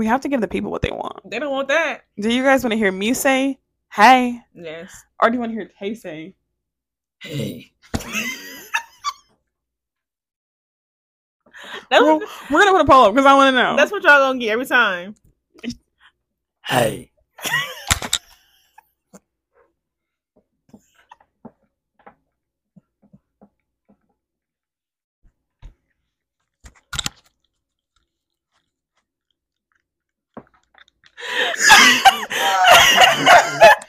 we 0.00 0.06
have 0.06 0.22
to 0.22 0.28
give 0.30 0.40
the 0.40 0.48
people 0.48 0.70
what 0.70 0.80
they 0.80 0.90
want. 0.90 1.30
They 1.30 1.38
don't 1.38 1.52
want 1.52 1.68
that. 1.68 2.04
Do 2.18 2.32
you 2.32 2.42
guys 2.42 2.64
want 2.64 2.72
to 2.72 2.78
hear 2.78 2.90
me 2.90 3.12
say, 3.12 3.58
hey? 3.92 4.40
Yes. 4.54 5.04
Or 5.20 5.28
do 5.28 5.34
you 5.34 5.40
want 5.40 5.52
to 5.52 5.54
hear 5.54 5.70
Tay 5.78 5.94
say, 5.94 6.34
hey? 7.22 7.72
we're, 11.90 12.18
we're 12.50 12.64
gonna 12.64 12.72
put 12.72 12.80
a 12.80 12.84
poll 12.84 13.04
up 13.06 13.14
because 13.14 13.26
I 13.26 13.34
want 13.34 13.54
to 13.54 13.62
know. 13.62 13.76
That's 13.76 13.92
what 13.92 14.02
y'all 14.02 14.18
gonna 14.18 14.38
get 14.38 14.52
every 14.52 14.66
time. 14.66 15.14
Hey. 16.64 17.10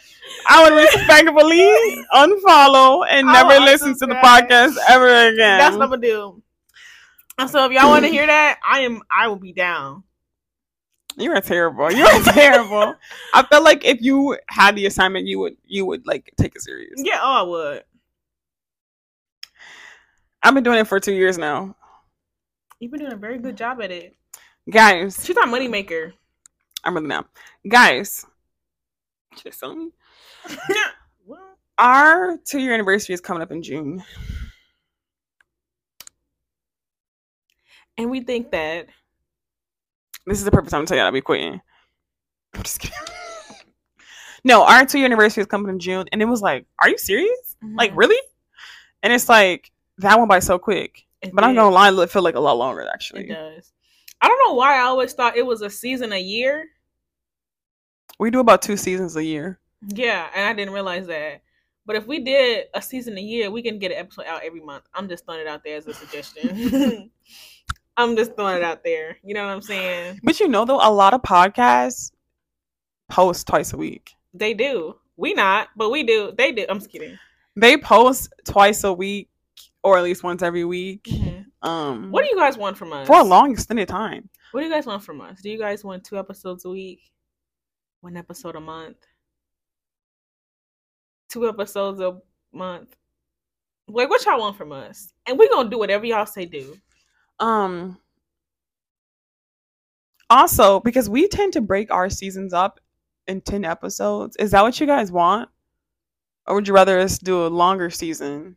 I 0.53 0.63
would 0.63 0.75
respectfully 0.75 2.05
unfollow 2.13 3.05
and 3.09 3.25
never 3.25 3.57
listen 3.61 3.97
to 3.99 4.05
the 4.05 4.15
podcast 4.15 4.75
ever 4.89 5.07
again. 5.07 5.59
That's 5.59 5.77
what 5.77 5.83
I'm 5.83 5.89
gonna 5.91 6.01
do. 6.01 6.43
So 7.47 7.65
if 7.65 7.71
y'all 7.71 7.87
want 7.87 8.03
to 8.03 8.11
hear 8.11 8.27
that, 8.27 8.59
I 8.69 8.81
am. 8.81 9.01
I 9.09 9.29
will 9.29 9.37
be 9.37 9.53
down. 9.53 10.03
You 11.17 11.31
are 11.31 11.39
terrible. 11.39 11.89
You 11.93 12.03
are 12.05 12.23
terrible. 12.33 12.95
I 13.33 13.43
felt 13.43 13.63
like 13.63 13.85
if 13.85 14.01
you 14.01 14.37
had 14.47 14.75
the 14.75 14.87
assignment, 14.87 15.25
you 15.25 15.39
would 15.39 15.55
you 15.65 15.85
would 15.85 16.05
like 16.05 16.33
take 16.37 16.53
it 16.53 16.61
serious. 16.61 16.95
Yeah, 16.97 17.19
oh, 17.21 17.31
I 17.31 17.41
would. 17.43 17.83
I've 20.43 20.53
been 20.53 20.63
doing 20.65 20.79
it 20.79 20.87
for 20.87 20.99
two 20.99 21.13
years 21.13 21.37
now. 21.37 21.77
You've 22.81 22.91
been 22.91 22.99
doing 22.99 23.13
a 23.13 23.17
very 23.17 23.37
good 23.37 23.55
job 23.55 23.81
at 23.81 23.91
it, 23.91 24.17
guys. 24.69 25.23
She's 25.23 25.37
our 25.37 25.45
moneymaker. 25.45 26.11
I'm 26.83 26.95
really 26.95 27.07
not. 27.07 27.29
Guys, 27.65 28.25
just 29.41 29.61
tell 29.61 29.75
me. 29.75 29.91
Our 31.77 32.37
two 32.45 32.59
year 32.59 32.73
anniversary 32.73 33.13
is 33.13 33.21
coming 33.21 33.41
up 33.41 33.51
in 33.51 33.63
June. 33.63 34.03
And 37.97 38.11
we 38.11 38.21
think 38.21 38.51
that 38.51 38.87
this 40.25 40.37
is 40.37 40.45
the 40.45 40.51
perfect 40.51 40.71
time 40.71 40.85
to 40.85 40.87
tell 40.87 40.97
you 40.97 41.03
I'll 41.03 41.11
be 41.11 41.21
quitting. 41.21 41.59
I'm 42.53 42.63
just 42.63 42.79
kidding. 42.79 42.97
no, 44.43 44.63
our 44.63 44.85
two 44.85 44.99
year 44.99 45.05
anniversary 45.05 45.41
is 45.41 45.47
coming 45.47 45.69
in 45.69 45.79
June, 45.79 46.05
and 46.11 46.21
it 46.21 46.25
was 46.25 46.41
like, 46.41 46.65
are 46.79 46.89
you 46.89 46.97
serious? 46.97 47.55
Mm-hmm. 47.63 47.75
Like, 47.75 47.91
really? 47.95 48.19
And 49.03 49.11
it's 49.11 49.29
like 49.29 49.71
that 49.97 50.17
went 50.17 50.29
by 50.29 50.39
so 50.39 50.59
quick. 50.59 51.05
It 51.21 51.33
but 51.33 51.41
did. 51.41 51.49
I'm 51.49 51.55
gonna 51.55 51.73
lie, 51.73 51.91
it 51.91 52.09
feel 52.11 52.21
like 52.21 52.35
a 52.35 52.39
lot 52.39 52.57
longer 52.57 52.87
actually. 52.93 53.29
It 53.29 53.33
does. 53.33 53.71
I 54.21 54.27
don't 54.27 54.39
know 54.47 54.53
why 54.53 54.77
I 54.77 54.81
always 54.81 55.13
thought 55.13 55.35
it 55.35 55.45
was 55.45 55.61
a 55.61 55.69
season 55.69 56.13
a 56.13 56.21
year. 56.21 56.67
We 58.19 58.29
do 58.29 58.39
about 58.39 58.61
two 58.61 58.77
seasons 58.77 59.15
a 59.15 59.23
year. 59.23 59.59
Yeah, 59.87 60.27
and 60.35 60.45
I 60.45 60.53
didn't 60.53 60.73
realize 60.73 61.07
that. 61.07 61.41
But 61.85 61.95
if 61.95 62.05
we 62.05 62.19
did 62.19 62.67
a 62.73 62.81
season 62.81 63.17
a 63.17 63.21
year, 63.21 63.49
we 63.49 63.61
can 63.61 63.79
get 63.79 63.91
an 63.91 63.97
episode 63.97 64.25
out 64.25 64.43
every 64.43 64.61
month. 64.61 64.83
I'm 64.93 65.09
just 65.09 65.25
throwing 65.25 65.41
it 65.41 65.47
out 65.47 65.63
there 65.63 65.77
as 65.77 65.87
a 65.87 65.93
suggestion. 65.93 67.09
I'm 67.97 68.15
just 68.15 68.35
throwing 68.35 68.57
it 68.57 68.63
out 68.63 68.83
there. 68.83 69.17
You 69.23 69.33
know 69.33 69.45
what 69.45 69.51
I'm 69.51 69.61
saying? 69.61 70.19
But 70.23 70.39
you 70.39 70.47
know 70.47 70.65
though, 70.65 70.79
a 70.81 70.91
lot 70.91 71.13
of 71.13 71.21
podcasts 71.21 72.11
post 73.09 73.47
twice 73.47 73.73
a 73.73 73.77
week. 73.77 74.13
They 74.33 74.53
do. 74.53 74.95
We 75.17 75.33
not, 75.33 75.69
but 75.75 75.89
we 75.89 76.03
do. 76.03 76.31
They 76.37 76.51
do. 76.51 76.65
I'm 76.69 76.79
just 76.79 76.91
kidding. 76.91 77.17
They 77.55 77.77
post 77.77 78.33
twice 78.45 78.83
a 78.83 78.93
week 78.93 79.29
or 79.83 79.97
at 79.97 80.03
least 80.03 80.23
once 80.23 80.41
every 80.41 80.65
week. 80.65 81.03
Mm-hmm. 81.03 81.67
Um 81.67 82.11
What 82.11 82.23
do 82.23 82.29
you 82.29 82.37
guys 82.37 82.57
want 82.57 82.77
from 82.77 82.93
us? 82.93 83.07
For 83.07 83.19
a 83.19 83.23
long 83.23 83.51
extended 83.51 83.87
time. 83.87 84.29
What 84.51 84.61
do 84.61 84.67
you 84.67 84.73
guys 84.73 84.85
want 84.85 85.03
from 85.03 85.21
us? 85.21 85.41
Do 85.41 85.49
you 85.49 85.59
guys 85.59 85.83
want 85.83 86.03
two 86.03 86.17
episodes 86.17 86.65
a 86.65 86.69
week? 86.69 87.01
One 88.01 88.17
episode 88.17 88.55
a 88.55 88.59
month? 88.59 88.97
Two 91.31 91.47
episodes 91.47 92.01
a 92.01 92.17
month? 92.51 92.95
Like, 93.87 94.09
what 94.09 94.25
y'all 94.25 94.39
want 94.39 94.57
from 94.57 94.73
us? 94.73 95.13
And 95.25 95.39
we're 95.39 95.49
gonna 95.49 95.69
do 95.69 95.79
whatever 95.79 96.05
y'all 96.05 96.25
say 96.25 96.45
do. 96.45 96.75
Um. 97.39 97.97
Also, 100.29 100.79
because 100.81 101.09
we 101.09 101.27
tend 101.27 101.53
to 101.53 101.61
break 101.61 101.91
our 101.91 102.09
seasons 102.09 102.53
up 102.53 102.79
in 103.27 103.41
ten 103.41 103.65
episodes, 103.65 104.35
is 104.37 104.51
that 104.51 104.61
what 104.61 104.79
you 104.79 104.87
guys 104.87 105.11
want, 105.11 105.49
or 106.47 106.55
would 106.55 106.67
you 106.67 106.73
rather 106.73 106.99
us 106.99 107.17
do 107.17 107.45
a 107.45 107.47
longer 107.47 107.89
season 107.89 108.55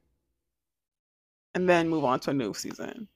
and 1.54 1.68
then 1.68 1.88
move 1.88 2.04
on 2.04 2.20
to 2.20 2.30
a 2.30 2.34
new 2.34 2.54
season? 2.54 3.08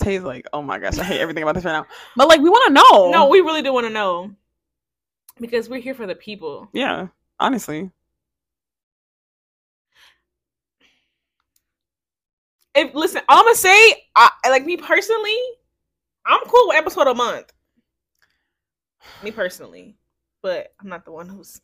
Tay's 0.00 0.22
like, 0.22 0.46
oh 0.52 0.62
my 0.62 0.78
gosh, 0.78 0.98
I 0.98 1.04
hate 1.04 1.20
everything 1.20 1.44
about 1.44 1.54
this 1.54 1.64
right 1.64 1.72
now. 1.72 1.86
But 2.16 2.28
like, 2.28 2.40
we 2.40 2.50
want 2.50 2.66
to 2.68 2.72
know. 2.74 3.10
No, 3.10 3.28
we 3.28 3.40
really 3.40 3.62
do 3.62 3.72
want 3.72 3.86
to 3.86 3.92
know 3.92 4.32
because 5.40 5.68
we're 5.68 5.80
here 5.80 5.94
for 5.94 6.06
the 6.06 6.16
people. 6.16 6.68
Yeah, 6.72 7.08
honestly. 7.38 7.90
If 12.74 12.94
listen, 12.94 13.22
I'm 13.28 13.44
gonna 13.44 13.54
say, 13.54 14.04
I, 14.16 14.30
like 14.48 14.64
me 14.64 14.76
personally, 14.76 15.38
I'm 16.26 16.40
cool 16.46 16.68
with 16.68 16.76
episode 16.76 17.06
a 17.06 17.14
month. 17.14 17.52
Me 19.22 19.30
personally, 19.30 19.96
but 20.42 20.72
I'm 20.80 20.88
not 20.88 21.04
the 21.04 21.12
one 21.12 21.28
who's. 21.28 21.60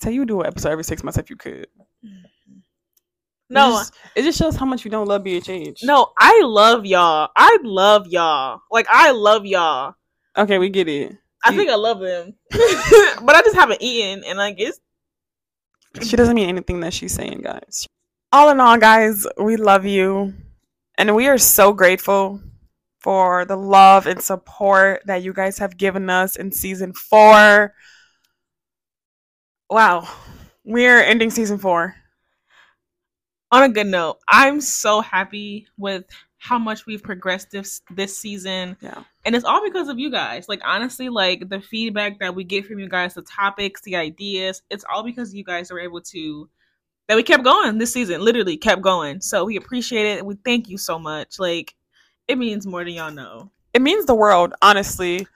Say 0.00 0.12
you 0.12 0.20
would 0.20 0.28
do 0.28 0.40
an 0.40 0.46
episode 0.46 0.70
every 0.70 0.84
six 0.84 1.02
months 1.02 1.18
if 1.18 1.30
you 1.30 1.36
could. 1.36 1.68
No, 3.48 3.68
it 3.68 3.72
just, 3.72 3.94
it 4.16 4.22
just 4.22 4.38
shows 4.38 4.56
how 4.56 4.66
much 4.66 4.84
you 4.84 4.90
don't 4.90 5.06
love 5.06 5.22
BHH. 5.22 5.84
No, 5.84 6.12
I 6.18 6.40
love 6.44 6.86
y'all. 6.86 7.30
I 7.36 7.58
love 7.62 8.06
y'all. 8.08 8.60
Like 8.70 8.86
I 8.90 9.12
love 9.12 9.46
y'all. 9.46 9.94
Okay, 10.36 10.58
we 10.58 10.70
get 10.70 10.88
it. 10.88 11.16
I 11.44 11.50
you, 11.50 11.58
think 11.58 11.70
I 11.70 11.74
love 11.76 12.00
them, 12.00 12.34
but 12.50 13.34
I 13.34 13.42
just 13.42 13.56
haven't 13.56 13.82
eaten, 13.82 14.24
and 14.24 14.38
like 14.38 14.56
it's. 14.58 14.80
She 16.02 16.16
doesn't 16.16 16.34
mean 16.34 16.48
anything 16.48 16.80
that 16.80 16.94
she's 16.94 17.12
saying, 17.12 17.42
guys. 17.42 17.86
All 18.32 18.48
in 18.50 18.60
all, 18.60 18.78
guys, 18.78 19.26
we 19.38 19.56
love 19.56 19.84
you, 19.84 20.32
and 20.96 21.14
we 21.14 21.28
are 21.28 21.38
so 21.38 21.72
grateful 21.72 22.40
for 22.98 23.44
the 23.44 23.56
love 23.56 24.06
and 24.06 24.22
support 24.22 25.02
that 25.06 25.22
you 25.22 25.32
guys 25.32 25.58
have 25.58 25.76
given 25.76 26.08
us 26.08 26.36
in 26.36 26.50
season 26.52 26.92
four. 26.94 27.74
Wow, 29.68 30.08
we're 30.64 31.02
ending 31.02 31.30
season 31.30 31.58
four 31.58 31.96
on 33.52 33.62
a 33.62 33.68
good 33.68 33.86
note, 33.86 34.18
I'm 34.28 34.60
so 34.60 35.02
happy 35.02 35.68
with 35.76 36.06
how 36.38 36.58
much 36.58 36.86
we've 36.86 37.02
progressed 37.02 37.50
this 37.50 37.82
this 37.90 38.18
season. 38.18 38.76
Yeah. 38.80 39.04
And 39.24 39.36
it's 39.36 39.44
all 39.44 39.62
because 39.62 39.88
of 39.88 39.98
you 39.98 40.10
guys. 40.10 40.48
Like 40.48 40.62
honestly, 40.64 41.08
like 41.08 41.48
the 41.48 41.60
feedback 41.60 42.18
that 42.18 42.34
we 42.34 42.42
get 42.42 42.66
from 42.66 42.80
you 42.80 42.88
guys, 42.88 43.14
the 43.14 43.22
topics, 43.22 43.82
the 43.82 43.94
ideas, 43.94 44.62
it's 44.70 44.84
all 44.92 45.04
because 45.04 45.34
you 45.34 45.44
guys 45.44 45.70
are 45.70 45.78
able 45.78 46.00
to 46.00 46.48
that 47.08 47.16
we 47.16 47.22
kept 47.22 47.44
going 47.44 47.78
this 47.78 47.92
season, 47.92 48.20
literally 48.20 48.56
kept 48.56 48.82
going. 48.82 49.20
So 49.20 49.44
we 49.44 49.56
appreciate 49.56 50.06
it. 50.06 50.26
We 50.26 50.36
thank 50.44 50.68
you 50.68 50.78
so 50.78 50.98
much. 50.98 51.38
Like 51.38 51.74
it 52.28 52.38
means 52.38 52.66
more 52.66 52.84
than 52.84 52.94
y'all 52.94 53.10
know. 53.10 53.50
It 53.74 53.82
means 53.82 54.06
the 54.06 54.14
world, 54.14 54.54
honestly. 54.62 55.26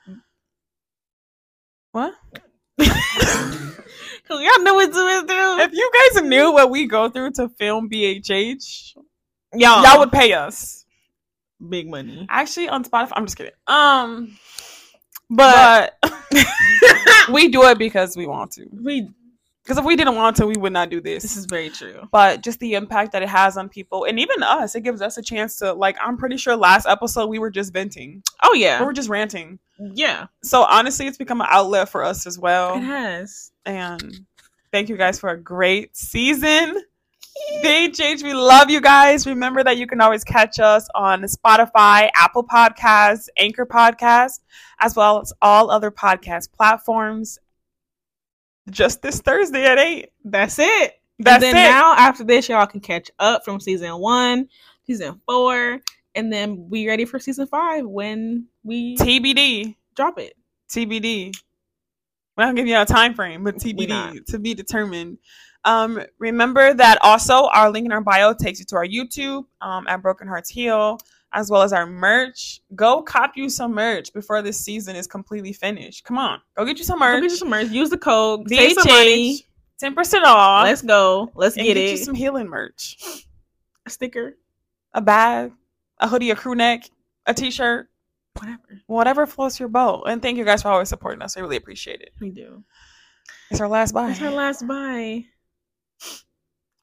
What? 1.93 2.15
Cause 2.79 4.43
y'all 4.43 4.63
know 4.63 4.75
what 4.75 4.93
to 4.93 5.25
do. 5.27 5.59
If 5.63 5.73
you 5.73 5.91
guys 6.13 6.23
knew 6.23 6.53
what 6.53 6.71
we 6.71 6.87
go 6.87 7.09
through 7.09 7.33
to 7.33 7.49
film 7.51 7.89
BHH, 7.89 8.97
y'all 9.55 9.83
y'all 9.83 10.01
would 10.01 10.13
pay 10.13 10.33
us 10.33 10.85
big 11.69 11.89
money. 11.89 12.27
Actually, 12.29 12.69
on 12.69 12.85
Spotify, 12.85 13.13
I'm 13.13 13.25
just 13.25 13.37
kidding. 13.37 13.53
Um, 13.67 14.37
but, 15.31 15.97
but 16.03 16.13
we 17.33 17.49
do 17.49 17.65
it 17.65 17.79
because 17.79 18.17
we 18.17 18.27
want 18.27 18.53
to. 18.53 18.67
We 18.73 19.09
because 19.67 19.79
if 19.79 19.85
we 19.85 19.97
didn't 19.97 20.15
want 20.15 20.37
to, 20.37 20.47
we 20.47 20.55
would 20.57 20.73
not 20.73 20.91
do 20.91 21.01
this. 21.01 21.25
This 21.25 21.37
is 21.37 21.45
very 21.45 21.71
true. 21.71 22.07
But 22.13 22.41
just 22.41 22.61
the 22.61 22.75
impact 22.75 23.11
that 23.13 23.23
it 23.23 23.29
has 23.29 23.57
on 23.57 23.69
people 23.69 24.05
and 24.05 24.21
even 24.21 24.45
us, 24.45 24.77
it 24.77 24.83
gives 24.83 25.03
us 25.03 25.19
a 25.19 25.23
chance 25.23 25.57
to 25.57 25.73
like 25.73 25.97
I'm 26.01 26.17
pretty 26.17 26.37
sure 26.37 26.55
last 26.55 26.87
episode 26.87 27.27
we 27.27 27.41
were 27.41 27.51
just 27.51 27.73
venting. 27.73 28.23
Oh 28.45 28.55
yeah. 28.55 28.79
We 28.79 28.87
were 28.87 28.93
just 28.93 29.09
ranting. 29.09 29.59
Yeah. 29.81 30.29
So 30.45 30.63
honestly, 30.63 31.09
it's 31.09 31.19
become 31.19 31.41
an 31.41 31.49
outlet 31.51 31.89
for 31.89 32.05
us 32.05 32.29
as 32.29 32.39
well. 32.39 32.77
It 32.77 32.85
has. 32.85 33.51
And 33.65 34.21
thank 34.71 34.89
you 34.89 34.97
guys 34.97 35.19
for 35.19 35.31
a 35.31 35.37
great 35.37 35.97
season. 35.97 36.81
BHH, 37.63 38.23
we 38.23 38.35
love 38.35 38.71
you 38.71 38.81
guys. 38.81 39.27
Remember 39.27 39.65
that 39.65 39.79
you 39.79 39.89
can 39.89 40.01
always 40.01 40.23
catch 40.23 40.61
us 40.61 40.89
on 40.95 41.23
Spotify, 41.23 42.09
Apple 42.15 42.45
Podcasts, 42.45 43.27
Anchor 43.37 43.67
Podcasts, 43.67 44.41
as 44.79 44.95
well 44.95 45.21
as 45.21 45.33
all 45.43 45.71
other 45.71 45.91
podcast 45.91 46.53
platforms 46.53 47.39
just 48.71 49.03
this 49.03 49.21
Thursday 49.21 49.65
at 49.65 49.79
eight. 49.79 50.11
That's 50.25 50.59
it. 50.59 50.95
That's 51.19 51.43
and 51.45 51.55
then 51.55 51.57
it. 51.57 51.69
now 51.71 51.95
after 51.95 52.25
this, 52.25 52.49
y'all 52.49 52.67
can 52.67 52.81
catch 52.81 53.11
up 53.19 53.45
from 53.45 53.61
season 53.61 53.97
one, 53.99 54.49
season 54.87 55.21
four, 55.27 55.81
and 56.15 56.33
then 56.33 56.69
be 56.69 56.87
ready 56.87 57.05
for 57.05 57.19
season 57.19 57.47
five 57.47 57.87
when 57.87 58.47
we 58.65 58.97
TBD 58.97 59.77
drop 59.95 60.19
it. 60.19 60.35
TBD. 60.69 61.35
We're 62.37 62.45
not 62.45 62.55
giving 62.55 62.71
you 62.71 62.81
a 62.81 62.85
time 62.85 63.15
frame, 63.15 63.45
but 63.45 63.57
TBD 63.57 64.27
to 64.27 64.39
be 64.39 64.53
determined. 64.53 65.19
Um, 65.65 66.03
remember 66.19 66.75
that 66.75 66.99
also 67.03 67.49
our 67.49 67.71
link 67.71 67.87
in 67.87 67.93
our 67.93 68.03
bio 68.03 68.35
takes 68.35 68.61
you 68.61 68.67
to 68.67 68.77
our 68.77 68.87
YouTube 68.87 69.47
um, 69.61 69.87
at 69.89 70.03
Broken 70.03 70.29
Hearts 70.29 70.51
Heal 70.51 70.99
as 71.33 71.51
well 71.51 71.63
as 71.63 71.73
our 71.73 71.87
merch. 71.87 72.61
Go 72.75 73.03
cop 73.03 73.37
you 73.37 73.49
some 73.49 73.73
merch 73.73 74.13
before 74.13 74.43
this 74.43 74.59
season 74.59 74.97
is 74.97 75.07
completely 75.07 75.53
finished. 75.53 76.05
Come 76.05 76.19
on, 76.19 76.41
go 76.57 76.65
get 76.65 76.79
you 76.79 76.85
some 76.85 76.99
merch. 76.99 77.17
Go 77.17 77.21
get 77.23 77.31
you 77.31 77.37
some 77.37 77.51
merch. 77.51 77.69
Use 77.69 77.91
the 77.91 77.99
code. 77.99 78.49
Save 78.49 78.73
some 78.75 78.89
money. 78.89 79.47
Ten 79.79 79.95
percent 79.95 80.25
off. 80.25 80.65
Let's 80.65 80.83
go. 80.83 81.31
Let's 81.35 81.55
get, 81.55 81.63
it. 81.63 81.75
get, 81.75 81.77
it. 81.77 81.91
You 81.91 81.97
some 81.99 82.15
healing 82.15 82.49
merch. 82.49 83.27
A 83.85 83.91
sticker, 83.91 84.37
a 84.95 85.01
bag, 85.01 85.53
a 86.01 86.09
hoodie, 86.09 86.31
a 86.31 86.37
crew 86.37 86.55
neck, 86.55 86.91
a 87.27 87.35
t-shirt, 87.35 87.89
whatever, 88.35 88.63
whatever 88.87 89.27
floats 89.27 89.61
your 89.61 89.69
boat. 89.69 90.05
And 90.09 90.21
thank 90.21 90.39
you 90.39 90.45
guys 90.45 90.63
for 90.63 90.69
always 90.69 90.89
supporting 90.89 91.23
us. 91.23 91.37
I 91.37 91.41
really 91.41 91.57
appreciate 91.57 92.01
it. 92.01 92.13
We 92.21 92.31
do. 92.31 92.65
It's 93.51 93.61
our 93.61 93.69
last 93.69 93.93
buy. 93.93 94.11
It's 94.11 94.23
our 94.23 94.31
last 94.31 94.67
buy. 94.67 95.25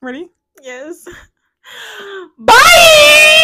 Ready? 0.02 0.30
Yes. 0.62 1.06
Bye. 2.38 3.40